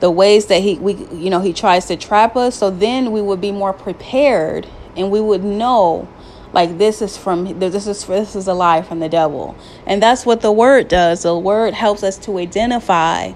[0.00, 2.56] the ways that he we you know he tries to trap us.
[2.56, 4.66] So then we would be more prepared
[4.96, 6.08] and we would know
[6.52, 9.54] like this is from this is this is a lie from the devil.
[9.86, 11.24] And that's what the word does.
[11.24, 13.32] The word helps us to identify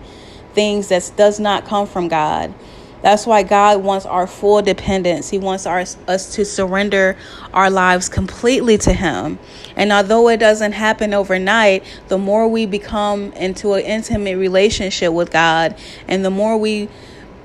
[0.54, 2.52] things that does not come from god
[3.02, 5.30] that's why God wants our full dependence.
[5.30, 7.16] He wants our, us to surrender
[7.54, 9.38] our lives completely to Him.
[9.76, 15.30] And although it doesn't happen overnight, the more we become into an intimate relationship with
[15.30, 15.76] God
[16.08, 16.88] and the more we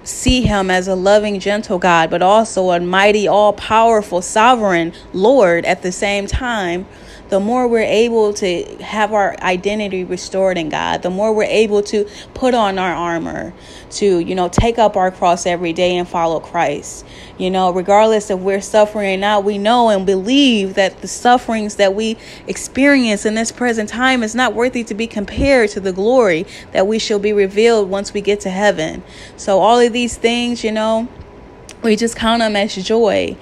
[0.03, 5.65] see Him as a loving, gentle God, but also a mighty, all powerful, sovereign Lord
[5.65, 6.85] at the same time
[7.33, 11.81] the more we're able to have our identity restored in God, the more we're able
[11.81, 13.55] to put on our armor,
[13.89, 17.03] to, you know, take up our cross every day and follow Christ.
[17.39, 21.77] You know, regardless of we're suffering or not, we know and believe that the sufferings
[21.77, 25.91] that we experience in this present time is not worthy to be compared to the
[25.91, 29.01] glory that we shall be revealed once we get to heaven.
[29.37, 31.07] So all of these things, you know,
[31.81, 33.35] we just count them as joy.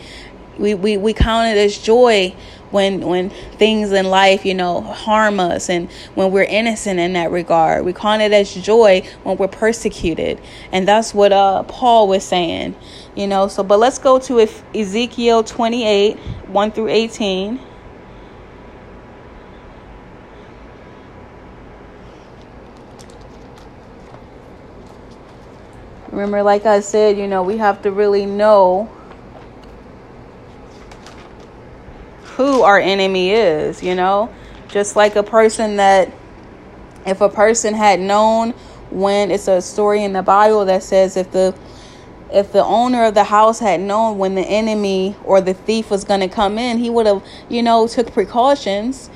[0.58, 2.34] We, we, we count it as joy
[2.72, 7.32] when when things in life you know harm us and when we're innocent in that
[7.32, 7.86] regard.
[7.86, 10.42] We count it as joy when we're persecuted.
[10.72, 12.76] And that's what uh paul was saying
[13.16, 13.48] you know.
[13.48, 17.60] So but let's go to if ezekiel 28 1 through 18
[26.12, 28.92] remember like i said you know we have to really know
[32.42, 34.34] who our enemy is, you know?
[34.68, 36.12] Just like a person that,
[37.06, 38.52] if a person had known
[38.89, 41.56] when it's a story in the Bible that says if the
[42.32, 46.06] if the owner of the house had known when the enemy or the thief was
[46.06, 49.10] going to come in, he would have, you know, took precautions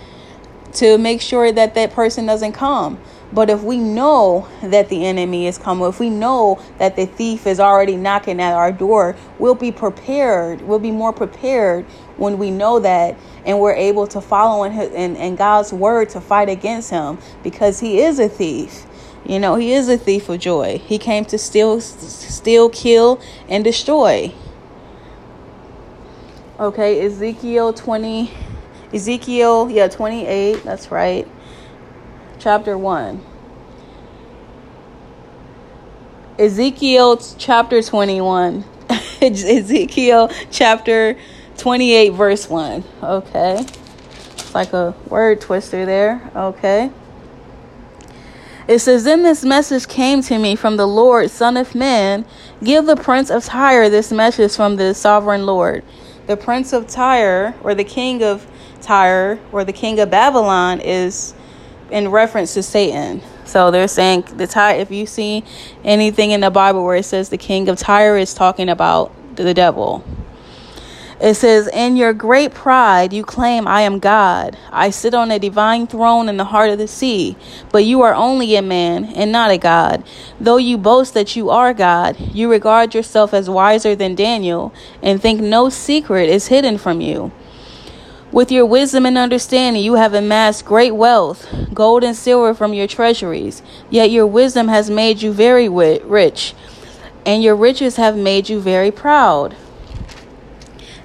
[0.73, 2.99] to make sure that that person doesn't come.
[3.31, 7.47] But if we know that the enemy is coming, if we know that the thief
[7.47, 10.61] is already knocking at our door, we'll be prepared.
[10.61, 11.85] We'll be more prepared
[12.17, 16.09] when we know that and we're able to follow in, his, in, in God's word
[16.09, 18.85] to fight against him because he is a thief.
[19.25, 20.77] You know, he is a thief of joy.
[20.77, 24.33] He came to steal, steal, kill, and destroy.
[26.59, 28.31] Okay, Ezekiel 20,
[28.93, 31.27] Ezekiel, yeah, 28, that's right.
[32.39, 33.23] Chapter 1.
[36.37, 38.63] Ezekiel chapter 21.
[39.21, 41.17] Ezekiel chapter
[41.57, 42.83] 28, verse 1.
[43.03, 43.65] Okay.
[44.33, 46.29] It's like a word twister there.
[46.35, 46.91] Okay.
[48.67, 52.25] It says, Then this message came to me from the Lord, Son of Man.
[52.63, 55.83] Give the prince of Tyre this message from the sovereign Lord.
[56.27, 58.47] The prince of Tyre, or the king of
[58.81, 61.35] Tyre, or the king of Babylon, is
[61.91, 63.21] in reference to Satan.
[63.45, 65.43] So they're saying the Tyre, if you see
[65.83, 69.53] anything in the Bible where it says the king of Tyre is talking about the
[69.53, 70.03] devil.
[71.25, 74.59] It says, In your great pride, you claim, I am God.
[74.71, 77.35] I sit on a divine throne in the heart of the sea.
[77.71, 80.03] But you are only a man and not a God.
[80.39, 84.71] Though you boast that you are God, you regard yourself as wiser than Daniel
[85.01, 87.31] and think no secret is hidden from you.
[88.31, 92.85] With your wisdom and understanding, you have amassed great wealth, gold and silver from your
[92.85, 93.63] treasuries.
[93.89, 96.53] Yet your wisdom has made you very rich,
[97.25, 99.55] and your riches have made you very proud.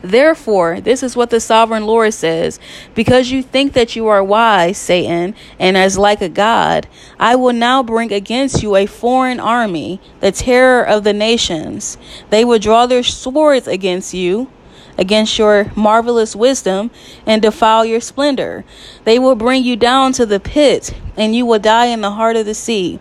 [0.02, 2.58] Therefore, this is what the sovereign Lord says
[2.94, 6.88] Because you think that you are wise, Satan, and as like a god,
[7.18, 11.98] I will now bring against you a foreign army, the terror of the nations.
[12.30, 14.50] They will draw their swords against you
[14.98, 16.90] against your marvelous wisdom
[17.24, 18.64] and defile your splendor.
[19.04, 22.36] They will bring you down to the pit, and you will die in the heart
[22.36, 22.98] of the sea,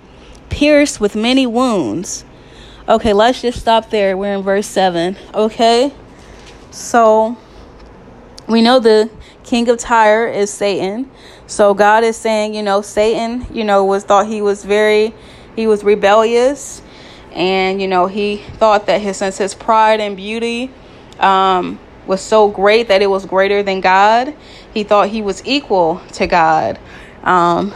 [0.50, 2.24] pierced with many wounds.
[2.88, 4.16] Okay, let's just stop there.
[4.16, 5.18] We're in verse 7.
[5.34, 5.94] Okay?
[6.72, 7.38] So
[8.48, 9.10] we know the
[9.44, 11.10] king of Tyre is Satan.
[11.48, 15.14] So God is saying, you know, Satan, you know, was thought he was very
[15.56, 16.82] he was rebellious
[17.32, 20.72] and you know, he thought that his since his pride and beauty
[21.20, 24.36] um, was so great that it was greater than God.
[24.74, 26.80] He thought he was equal to God.
[27.24, 27.74] Um,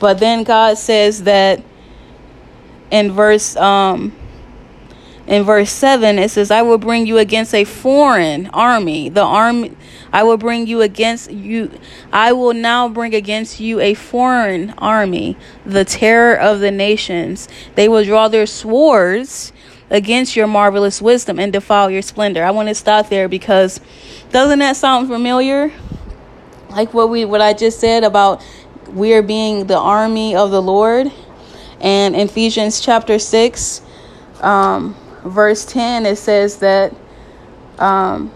[0.00, 1.62] but then God says that
[2.90, 4.14] in verse um,
[5.26, 9.08] in verse 7 it says i will bring you against a foreign army.
[9.08, 9.76] The army
[10.12, 11.70] i will bring you against you
[12.12, 17.48] i will now bring against you a foreign army the terror of the nations.
[17.74, 19.52] They will draw their swords
[19.90, 22.42] against your marvelous wisdom and defile your splendor.
[22.42, 23.80] I want to stop there because
[24.30, 25.72] doesn't that sound familiar?
[26.70, 28.44] Like what we what i just said about
[28.88, 31.10] we're being the army of the lord?
[31.80, 33.82] And ephesians chapter 6
[34.40, 34.94] um
[35.26, 36.94] verse 10 it says that
[37.78, 38.32] um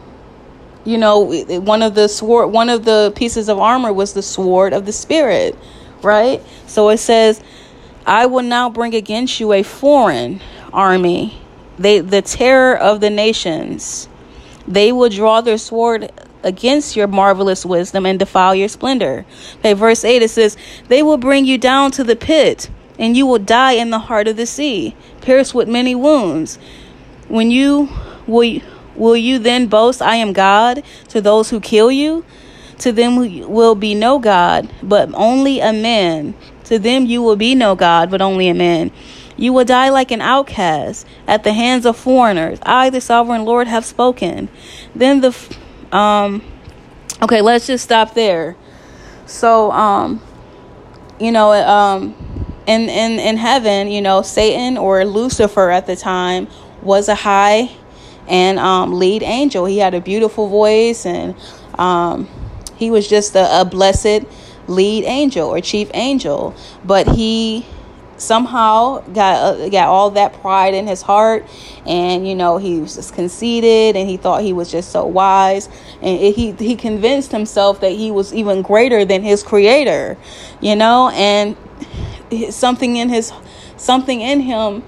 [0.85, 1.21] you know
[1.61, 4.93] one of the sword one of the pieces of armor was the sword of the
[4.93, 5.57] spirit
[6.03, 6.43] right?
[6.67, 7.43] So it says
[8.07, 10.41] i will now bring against you a foreign
[10.73, 11.39] army.
[11.79, 14.09] They the terror of the nations.
[14.67, 16.11] They will draw their sword
[16.43, 19.27] against your marvelous wisdom and defile your splendor.
[19.59, 20.57] Okay verse 8 it says
[20.89, 24.29] they will bring you down to the pit and you will die in the heart
[24.29, 26.59] of the sea pierced with many wounds
[27.31, 27.89] when you
[28.27, 28.61] will
[28.97, 32.25] will you then boast I am God to those who kill you?
[32.79, 33.17] To them
[33.49, 36.35] will be no God, but only a man.
[36.65, 38.91] To them you will be no God, but only a man.
[39.37, 42.59] You will die like an outcast at the hands of foreigners.
[42.63, 44.49] I, the sovereign Lord, have spoken.
[44.95, 45.37] Then the
[45.93, 46.43] um
[47.23, 48.57] okay, let's just stop there.
[49.27, 50.21] So um
[51.21, 52.15] you know um
[52.67, 56.49] in in in heaven, you know, Satan or Lucifer at the time
[56.83, 57.71] was a high
[58.29, 59.65] and um, lead angel.
[59.65, 61.35] He had a beautiful voice, and
[61.75, 62.29] um,
[62.77, 64.25] he was just a, a blessed
[64.67, 66.55] lead angel or chief angel.
[66.85, 67.67] But he
[68.21, 71.47] somehow got uh, got all that pride in his heart
[71.87, 75.69] and you know he was just conceited and he thought he was just so wise
[76.03, 80.19] and it, he he convinced himself that he was even greater than his creator
[80.61, 81.57] you know and
[82.51, 83.33] something in his
[83.79, 84.83] something in him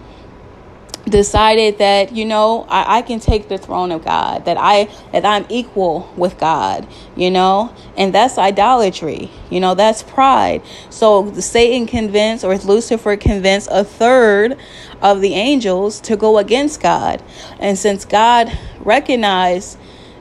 [1.09, 5.25] decided that you know I, I, can take the throne of god that i that
[5.25, 6.87] i'm equal with god
[7.17, 7.75] you know?
[7.97, 10.63] And that's idolatry you know that's pride.
[10.91, 14.57] So satan convinced or lucifer convinced a third
[15.01, 17.23] of the angels to go against god.
[17.59, 19.79] And since god recognized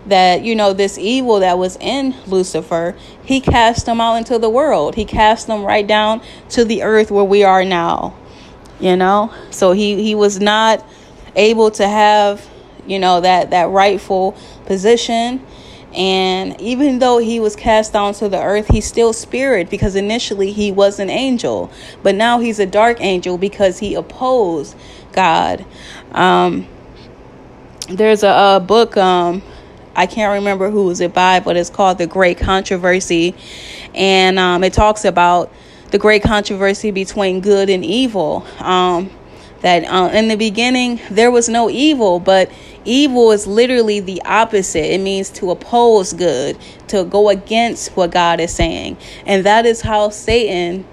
[0.07, 4.49] that you know this evil that was in lucifer he cast them out into the
[4.49, 4.95] world.
[4.95, 8.15] He cast them right down to the earth where we are now
[8.82, 9.34] you know?
[9.51, 10.86] So he he was not
[11.36, 12.45] able to have
[12.86, 15.45] you know that that rightful position.
[15.93, 20.51] And even though he was cast down to the earth he's still spirit because initially
[20.51, 21.71] he was an angel.
[22.01, 24.75] But now he's a dark angel because he opposed
[25.11, 25.65] god.
[26.11, 26.67] Um
[27.89, 29.43] there's a, a book um
[29.95, 33.36] I can't remember who was it by, but it's called The Great Controversy.
[33.93, 35.51] And um, it talks about
[35.91, 38.45] the great controversy between good and evil.
[38.59, 39.11] Um,
[39.61, 42.51] that uh, in the beginning there was no evil, but
[42.83, 44.93] evil is literally the opposite.
[44.93, 48.97] It means to oppose good, to go against what God is saying.
[49.25, 50.85] And that is how Satan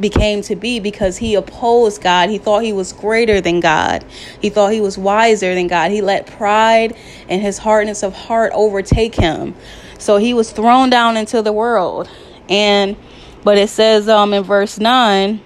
[0.00, 2.30] became to be because he opposed God.
[2.30, 4.02] He thought he was greater than God.
[4.40, 5.90] He thought he was wiser than God.
[5.90, 6.96] He let pride
[7.28, 9.54] and his hardness of heart overtake him.
[9.98, 12.08] So he was thrown down into the world.
[12.48, 12.96] And
[13.44, 15.40] but it says um, in verse 9,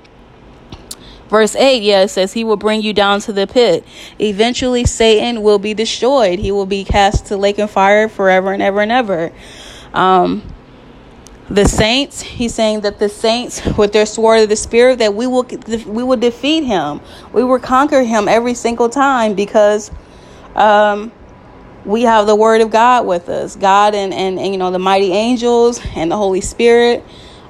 [1.28, 3.84] verse 8, yeah, it says, He will bring you down to the pit.
[4.18, 6.38] Eventually, Satan will be destroyed.
[6.38, 9.32] He will be cast to lake and fire forever and ever and ever.
[9.92, 10.42] Um,
[11.50, 15.26] the saints he's saying that the saints with their sword of the spirit that we
[15.26, 15.46] will
[15.86, 17.00] we will defeat him
[17.32, 19.90] we will conquer him every single time because
[20.54, 21.12] um,
[21.84, 24.78] we have the word of god with us god and, and, and you know the
[24.78, 27.04] mighty angels and the holy spirit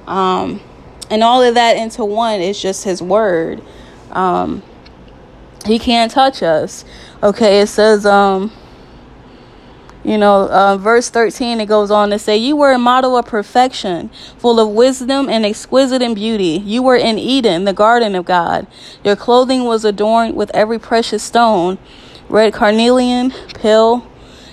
[0.07, 0.61] um,
[1.09, 3.61] and all of that into one is just His word.
[4.11, 4.63] Um,
[5.65, 6.85] he can't touch us.
[7.23, 8.51] Okay, it says, um,
[10.03, 13.25] you know, uh, verse 13, it goes on to say, You were a model of
[13.25, 16.61] perfection, full of wisdom and exquisite in beauty.
[16.63, 18.67] You were in Eden, the garden of God.
[19.03, 21.79] Your clothing was adorned with every precious stone
[22.29, 24.07] red carnelian, pale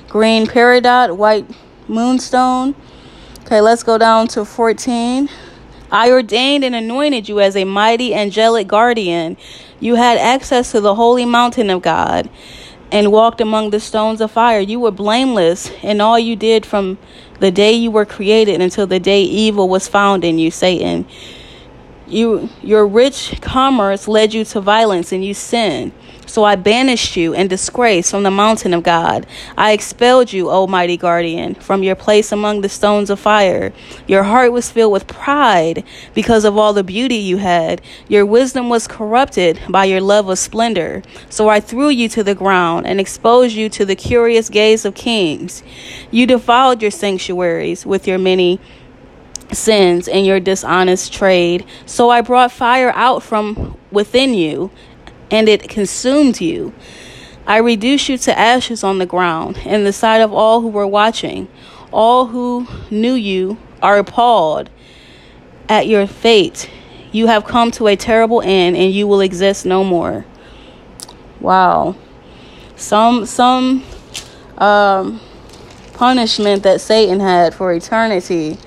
[0.09, 1.47] green peridot, white
[1.89, 2.75] moonstone.
[3.41, 5.29] Okay, let's go down to 14.
[5.93, 9.36] I ordained and anointed you as a mighty angelic guardian.
[9.78, 12.30] You had access to the holy mountain of God
[12.90, 14.59] and walked among the stones of fire.
[14.59, 16.97] You were blameless in all you did from
[17.40, 21.07] the day you were created until the day evil was found in you, Satan.
[22.07, 25.93] You, your rich commerce led you to violence and you sinned.
[26.33, 29.26] So I banished you in disgrace from the mountain of God.
[29.55, 33.70] I expelled you, O mighty guardian, from your place among the stones of fire.
[34.07, 37.83] Your heart was filled with pride because of all the beauty you had.
[38.09, 41.03] Your wisdom was corrupted by your love of splendor.
[41.28, 44.95] So I threw you to the ground and exposed you to the curious gaze of
[44.95, 45.62] kings.
[46.11, 48.59] You defiled your sanctuaries with your many
[49.53, 51.66] sins and your dishonest trade.
[51.85, 54.70] So I brought fire out from within you
[55.33, 56.72] and it consumed you.
[57.47, 60.87] I reduced you to ashes on the ground in the sight of all who were
[60.87, 61.49] watching.
[61.91, 64.70] All who knew you are appalled
[65.68, 66.70] at your fate.
[67.11, 70.24] You have come to a terrible end and you will exist no more.
[71.41, 71.97] Wow.
[72.76, 73.83] Some some
[74.59, 75.20] um
[75.95, 78.59] punishment that Satan had for eternity.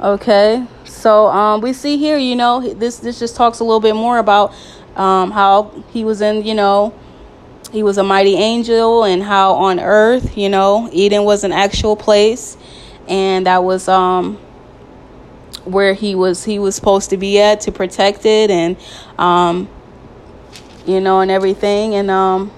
[0.00, 0.66] Okay?
[0.84, 4.18] So um we see here, you know, this this just talks a little bit more
[4.18, 4.54] about
[4.98, 6.92] um, how he was in, you know,
[7.72, 11.96] he was a mighty angel, and how on earth, you know, Eden was an actual
[11.96, 12.56] place,
[13.06, 14.36] and that was um,
[15.64, 18.76] where he was he was supposed to be at to protect it, and
[19.18, 19.68] um,
[20.86, 22.50] you know, and everything, and um,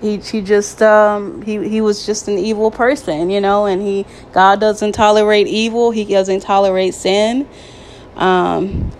[0.00, 4.06] he he just um he he was just an evil person you know and he
[4.32, 5.90] god doesn't tolerate evil.
[5.90, 7.48] He doesn't tolerate sin.
[8.16, 8.90] Um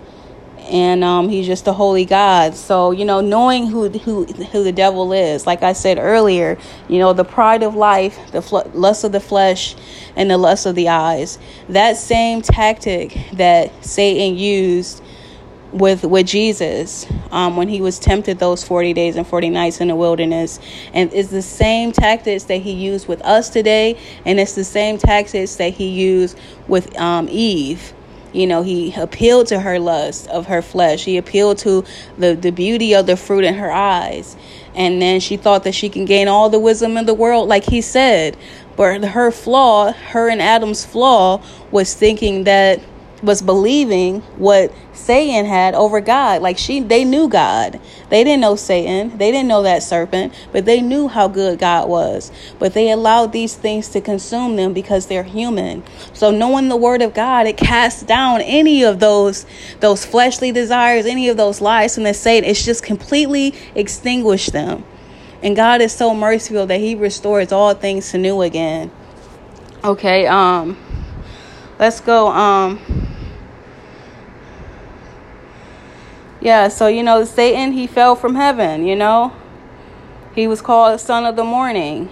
[0.69, 2.55] and um, he's just a holy God.
[2.55, 6.57] So you know, knowing who who who the devil is, like I said earlier,
[6.87, 9.75] you know, the pride of life, the fl- lust of the flesh,
[10.15, 11.39] and the lust of the eyes.
[11.69, 15.01] That same tactic that Satan used
[15.71, 19.89] with with Jesus um, when he was tempted those 40 days and 40 nights in
[19.89, 20.59] the wilderness
[20.93, 24.97] and it's the same tactics that he used with us today and it's the same
[24.97, 27.93] tactics that he used with um, Eve
[28.33, 31.05] you know he appealed to her lust of her flesh.
[31.05, 31.83] He appealed to
[32.17, 34.35] the, the beauty of the fruit in her eyes.
[34.75, 37.65] And then she thought that she can gain all the wisdom in the world like
[37.65, 38.37] he said.
[38.75, 42.79] But her flaw her and adam's flaw was thinking that
[43.21, 46.41] was believing what Satan had over God.
[46.41, 47.79] Like she they knew God.
[48.09, 49.17] They didn't know Satan.
[49.17, 52.31] They didn't know that serpent, but they knew how good God was.
[52.57, 55.83] But they allowed these things to consume them because they're human.
[56.13, 59.45] So knowing the word of God, it casts down any of those
[59.79, 62.49] those fleshly desires, any of those lies from the Satan.
[62.49, 64.83] It's just completely extinguished them.
[65.41, 68.91] And God is so merciful that he restores all things to new again.
[69.83, 70.77] Okay, um
[71.79, 73.08] let's go um
[76.41, 79.33] yeah so you know satan he fell from heaven you know?
[80.39, 82.09] He was called son of the morning.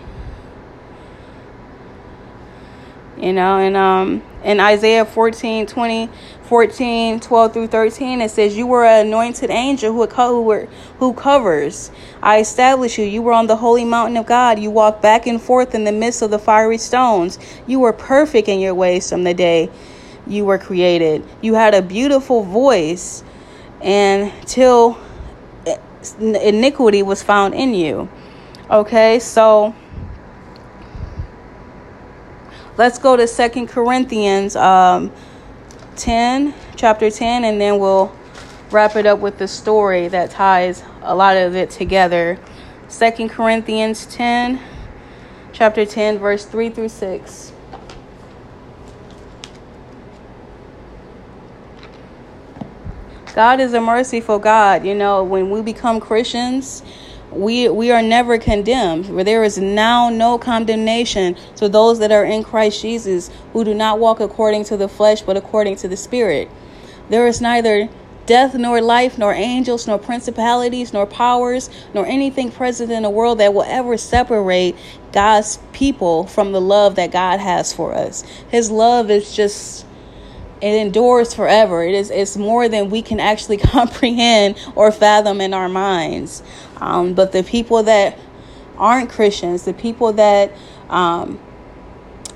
[3.17, 6.09] You know and um in isaiah 14 20
[6.43, 10.67] 14 12 through 13 it says you were an anointed angel who, who,
[10.99, 11.89] who covers.
[12.21, 13.05] I establish you.
[13.05, 14.59] You were on the holy mountain of god.
[14.59, 17.39] You walked back and forth in the midst of the fiery stones.
[17.65, 19.69] You were perfect in your ways from the day
[20.27, 21.23] you were created.
[21.41, 23.23] You had a beautiful voice
[23.81, 24.97] until
[26.19, 28.07] iniquity was found in you
[28.69, 29.75] okay so
[32.77, 35.11] let's go to second corinthians um,
[35.97, 38.15] 10, chapter 10, and then we'll
[38.71, 42.39] wrap it up with the story that ties a lot of it together.
[42.87, 44.61] Second Corinthians 10,
[45.51, 47.51] chapter 10, verse 3 through 6.
[53.37, 54.83] God is a merciful God.
[54.83, 56.81] You know, when we become Christians,
[57.31, 62.25] we we are never condemned where there is now no condemnation to those that are
[62.25, 65.97] in Christ Jesus who do not walk according to the flesh but according to the
[65.97, 66.49] spirit
[67.09, 67.89] there is neither
[68.25, 73.39] death nor life nor angels nor principalities nor powers nor anything present in the world
[73.39, 74.73] that will ever separate
[75.11, 79.85] God's people from the love that God has for us his love is just
[80.61, 85.53] it endures forever it is it's more than we can actually comprehend or fathom in
[85.53, 86.43] our minds
[86.77, 88.17] um, but the people that
[88.77, 90.51] aren't Christians, the people that
[90.89, 91.39] um,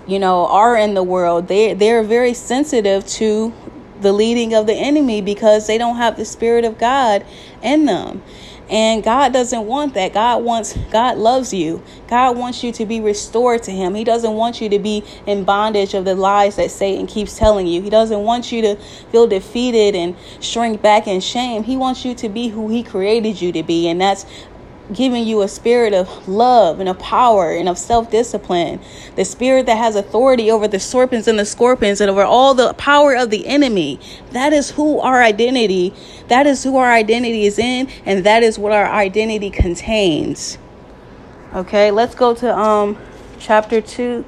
[0.07, 3.53] you know are in the world, they they're very sensitive to
[4.01, 7.23] the leading of the enemy because they don't have the spirit of God
[7.61, 8.23] in them.
[8.71, 10.13] And God doesn't want that.
[10.13, 11.83] God wants, God loves you.
[12.07, 13.95] God wants you to be restored to Him.
[13.95, 17.67] He doesn't want you to be in bondage of the lies that Satan keeps telling
[17.67, 17.81] you.
[17.81, 18.77] He doesn't want you to
[19.11, 21.63] feel defeated and shrink back in shame.
[21.63, 23.89] He wants you to be who He created you to be.
[23.89, 24.25] And that's
[24.93, 28.79] giving you a spirit of love and of power and of self discipline.
[29.15, 32.73] The spirit that has authority over the serpents and the scorpions and over all the
[32.73, 33.99] power of the enemy.
[34.31, 35.93] That is who our identity,
[36.31, 40.57] that is who our identity is in, and that is what our identity contains.
[41.53, 42.97] Okay, let's go to um
[43.37, 44.23] chapter 2,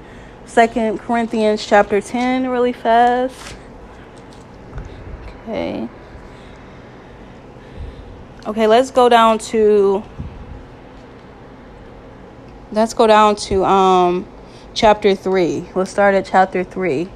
[0.45, 3.55] 2 Corinthians chapter 10 really fast.
[5.43, 5.87] Okay.
[8.47, 10.03] Okay, let's go down to
[12.73, 14.27] let's go down to um,
[14.73, 15.69] chapter 3.
[15.73, 17.09] We'll start at chapter 3.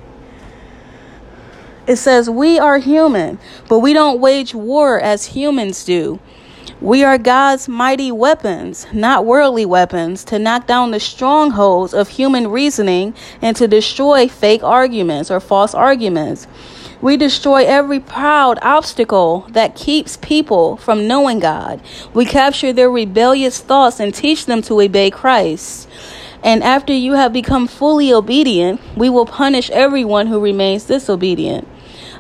[1.88, 6.20] It says, We are human, but we don't wage war as humans do.
[6.82, 12.50] We are God's mighty weapons, not worldly weapons, to knock down the strongholds of human
[12.50, 16.46] reasoning and to destroy fake arguments or false arguments.
[17.02, 21.82] We destroy every proud obstacle that keeps people from knowing God.
[22.14, 25.88] We capture their rebellious thoughts and teach them to obey Christ.
[26.44, 31.68] And after you have become fully obedient, we will punish everyone who remains disobedient.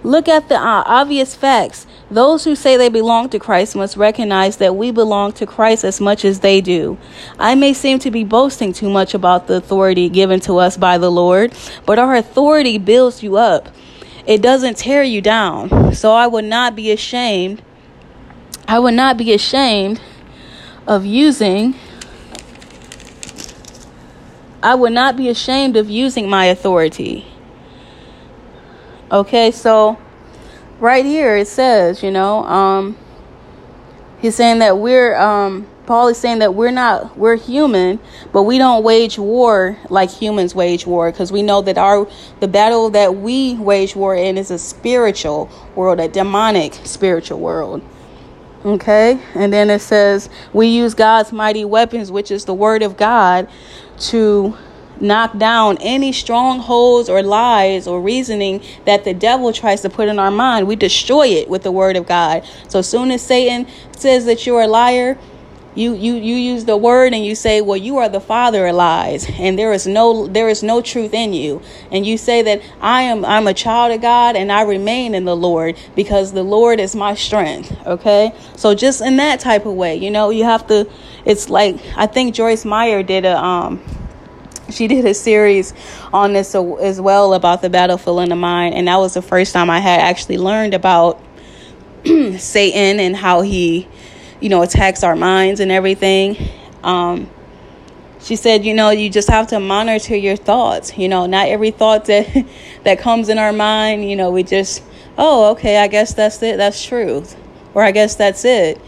[0.07, 1.85] Look at the uh, obvious facts.
[2.09, 5.99] Those who say they belong to Christ must recognize that we belong to Christ as
[5.99, 6.97] much as they do.
[7.37, 10.97] I may seem to be boasting too much about the authority given to us by
[10.97, 11.53] the Lord,
[11.85, 13.69] but our authority builds you up
[14.27, 15.95] it doesn't tear you down.
[15.95, 17.61] So I would not be ashamed.
[18.67, 20.01] I would not be ashamed
[20.85, 21.75] of using
[24.61, 27.25] I would not be ashamed of using my authority.
[29.09, 29.97] Okay, so
[30.79, 32.97] right here it says, you know, um
[34.19, 37.99] he's saying that we're um Paul is saying that we're not we're human,
[38.33, 42.05] but we don't wage war like humans wage war because we know that our
[42.41, 47.81] the battle that we wage war in is a spiritual world, a demonic spiritual world.
[48.65, 49.17] Okay?
[49.35, 53.47] And then it says we use God's mighty weapons, which is the word of God,
[53.99, 54.57] to
[55.01, 60.19] knock down any strongholds or lies or reasoning that the devil tries to put in
[60.19, 60.67] our mind.
[60.67, 62.43] We destroy it with the word of God.
[62.67, 65.17] So as soon as Satan says that you're a liar,
[65.77, 68.75] you you you use the word and you say well you are the father of
[68.75, 72.61] lies and there is no there is no truth in you and you say that
[72.81, 76.41] i am i'm a child of god and i remain in the lord because the
[76.41, 80.43] lord is my strength okay so just in that type of way you know you
[80.43, 80.89] have to
[81.25, 83.79] it's like i think joyce meyer did a um
[84.69, 85.73] she did a series
[86.13, 89.53] on this as well about the battlefield in the mind and that was the first
[89.53, 91.21] time i had actually learned about
[92.37, 93.87] satan and how he
[94.39, 96.37] you know, attacks our minds and everything.
[96.83, 97.29] Um,
[98.19, 100.97] she said, you know, you just have to monitor your thoughts.
[100.97, 102.45] You know, not every thought that
[102.83, 104.83] that comes in our mind, you know, we just,
[105.17, 106.57] oh, okay, I guess that's it.
[106.57, 107.35] That's truth.
[107.73, 108.79] Or I guess that's it.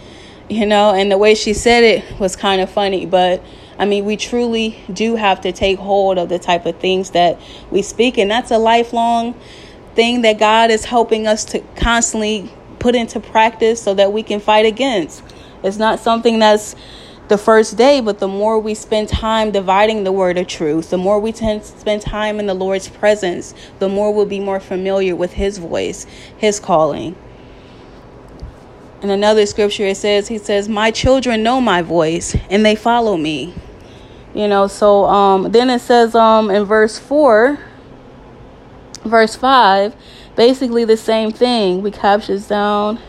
[0.49, 3.43] You know, and the way she said it was kind of funny, but
[3.79, 7.39] I mean, we truly do have to take hold of the type of things that
[7.71, 9.33] we speak, and that's a lifelong
[9.95, 14.41] thing that God is helping us to constantly put into practice so that we can
[14.41, 15.23] fight against.
[15.63, 16.75] It's not something that's
[17.29, 20.97] the first day, but the more we spend time dividing the word of truth, the
[20.97, 24.59] more we tend to spend time in the Lord's presence, the more we'll be more
[24.59, 26.05] familiar with His voice,
[26.37, 27.15] His calling.
[29.01, 33.15] In another scripture, it says, He says, My children know my voice and they follow
[33.15, 33.53] me.
[34.33, 37.59] You know, so um, then it says um, in verse 4,
[39.03, 39.95] verse 5,
[40.35, 41.81] basically the same thing.
[41.81, 42.99] We captures down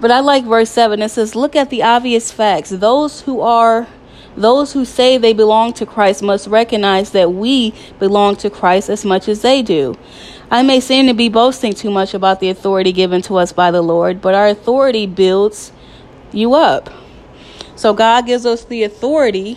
[0.00, 1.00] but I like verse 7.
[1.00, 2.70] It says, Look at the obvious facts.
[2.70, 3.86] Those who are
[4.36, 9.02] those who say they belong to Christ must recognize that we belong to Christ as
[9.02, 9.96] much as they do.
[10.50, 13.70] I may seem to be boasting too much about the authority given to us by
[13.70, 15.72] the Lord, but our authority builds
[16.32, 16.90] you up.
[17.76, 19.56] So God gives us the authority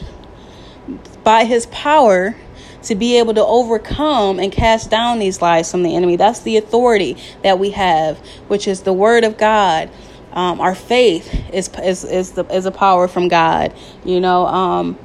[1.23, 2.35] by his power
[2.83, 6.15] to be able to overcome and cast down these lies from the enemy.
[6.15, 8.17] That's the authority that we have,
[8.47, 9.89] which is the word of God
[10.31, 13.73] um, our faith is is is, the, is a power from God.
[14.05, 14.97] You know, um,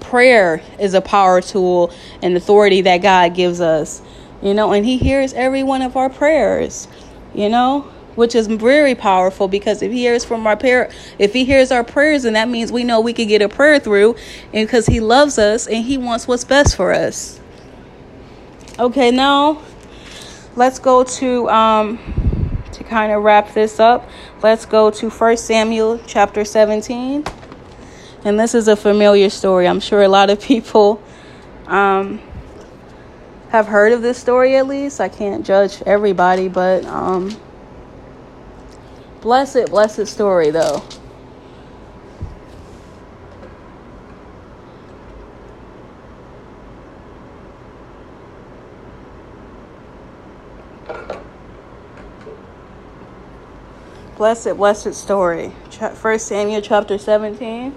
[0.00, 1.92] prayer is a power tool
[2.22, 4.02] and authority that God gives us.
[4.42, 6.86] You know, and He hears every one of our prayers.
[7.34, 11.44] You know, which is very powerful because if He hears from our prayer, if He
[11.44, 14.16] hears our prayers, then that means we know we can get a prayer through,
[14.52, 17.40] and because He loves us and He wants what's best for us.
[18.78, 19.62] Okay, now
[20.56, 21.98] let's go to um
[22.74, 24.08] to kind of wrap this up,
[24.42, 27.24] let's go to 1 Samuel chapter 17.
[28.24, 29.68] And this is a familiar story.
[29.68, 31.02] I'm sure a lot of people
[31.66, 32.20] um,
[33.50, 35.00] have heard of this story at least.
[35.00, 37.36] I can't judge everybody, but um,
[39.24, 40.82] blessed, blessed story though.
[54.16, 55.52] blessed, blessed story.
[55.94, 57.74] First Samuel chapter 17.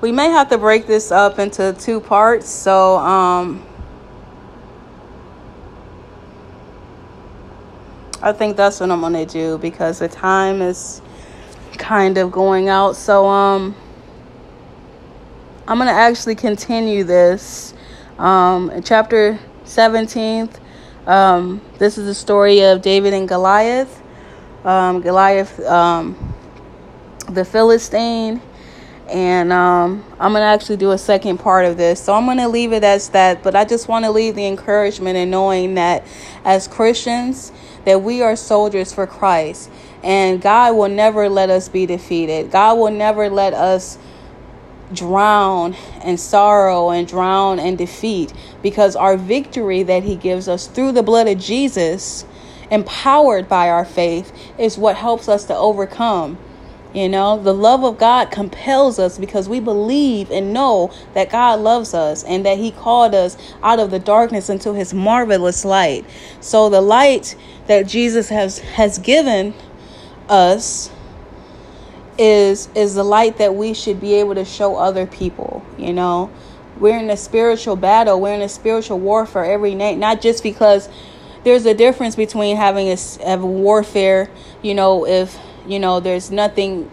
[0.00, 2.48] We may have to break this up into two parts.
[2.48, 3.66] So, um,
[8.22, 11.00] I think that's what I'm going to do because the time is
[11.78, 12.96] kind of going out.
[12.96, 13.74] So, um,
[15.66, 17.74] I'm going to actually continue this.
[18.18, 20.58] Um, chapter 17th
[21.06, 24.02] um, this is the story of David and Goliath.
[24.64, 26.34] Um, Goliath, um,
[27.30, 28.42] the Philistine,
[29.08, 32.00] and um, I'm gonna actually do a second part of this.
[32.00, 35.16] So I'm gonna leave it as that, but I just want to leave the encouragement
[35.16, 36.06] in knowing that
[36.44, 37.52] as Christians,
[37.84, 39.70] that we are soldiers for Christ,
[40.02, 42.50] and God will never let us be defeated.
[42.50, 43.98] God will never let us
[44.92, 50.92] drown in sorrow and drown in defeat because our victory that He gives us through
[50.92, 52.24] the blood of Jesus,
[52.70, 56.38] empowered by our faith, is what helps us to overcome.
[56.92, 61.60] You know, the love of God compels us because we believe and know that God
[61.60, 66.04] loves us and that He called us out of the darkness into His marvelous light.
[66.40, 67.36] So the light
[67.68, 69.54] that Jesus has has given
[70.28, 70.90] us
[72.18, 76.30] is is the light that we should be able to show other people you know
[76.78, 80.88] we're in a spiritual battle we're in a spiritual warfare every night not just because
[81.44, 84.28] there's a difference between having a, a warfare
[84.60, 86.90] you know if you know, there's nothing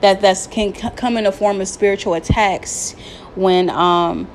[0.00, 2.92] that that's can come in a form of spiritual attacks
[3.34, 4.28] when um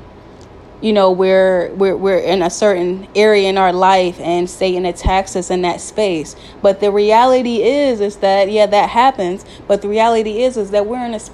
[0.82, 5.36] you know we're we're we're in a certain area in our life and Satan attacks
[5.36, 6.36] us in that space.
[6.62, 10.86] But the reality is is that yeah that happens, but the reality is is that
[10.86, 11.34] we're in a spirit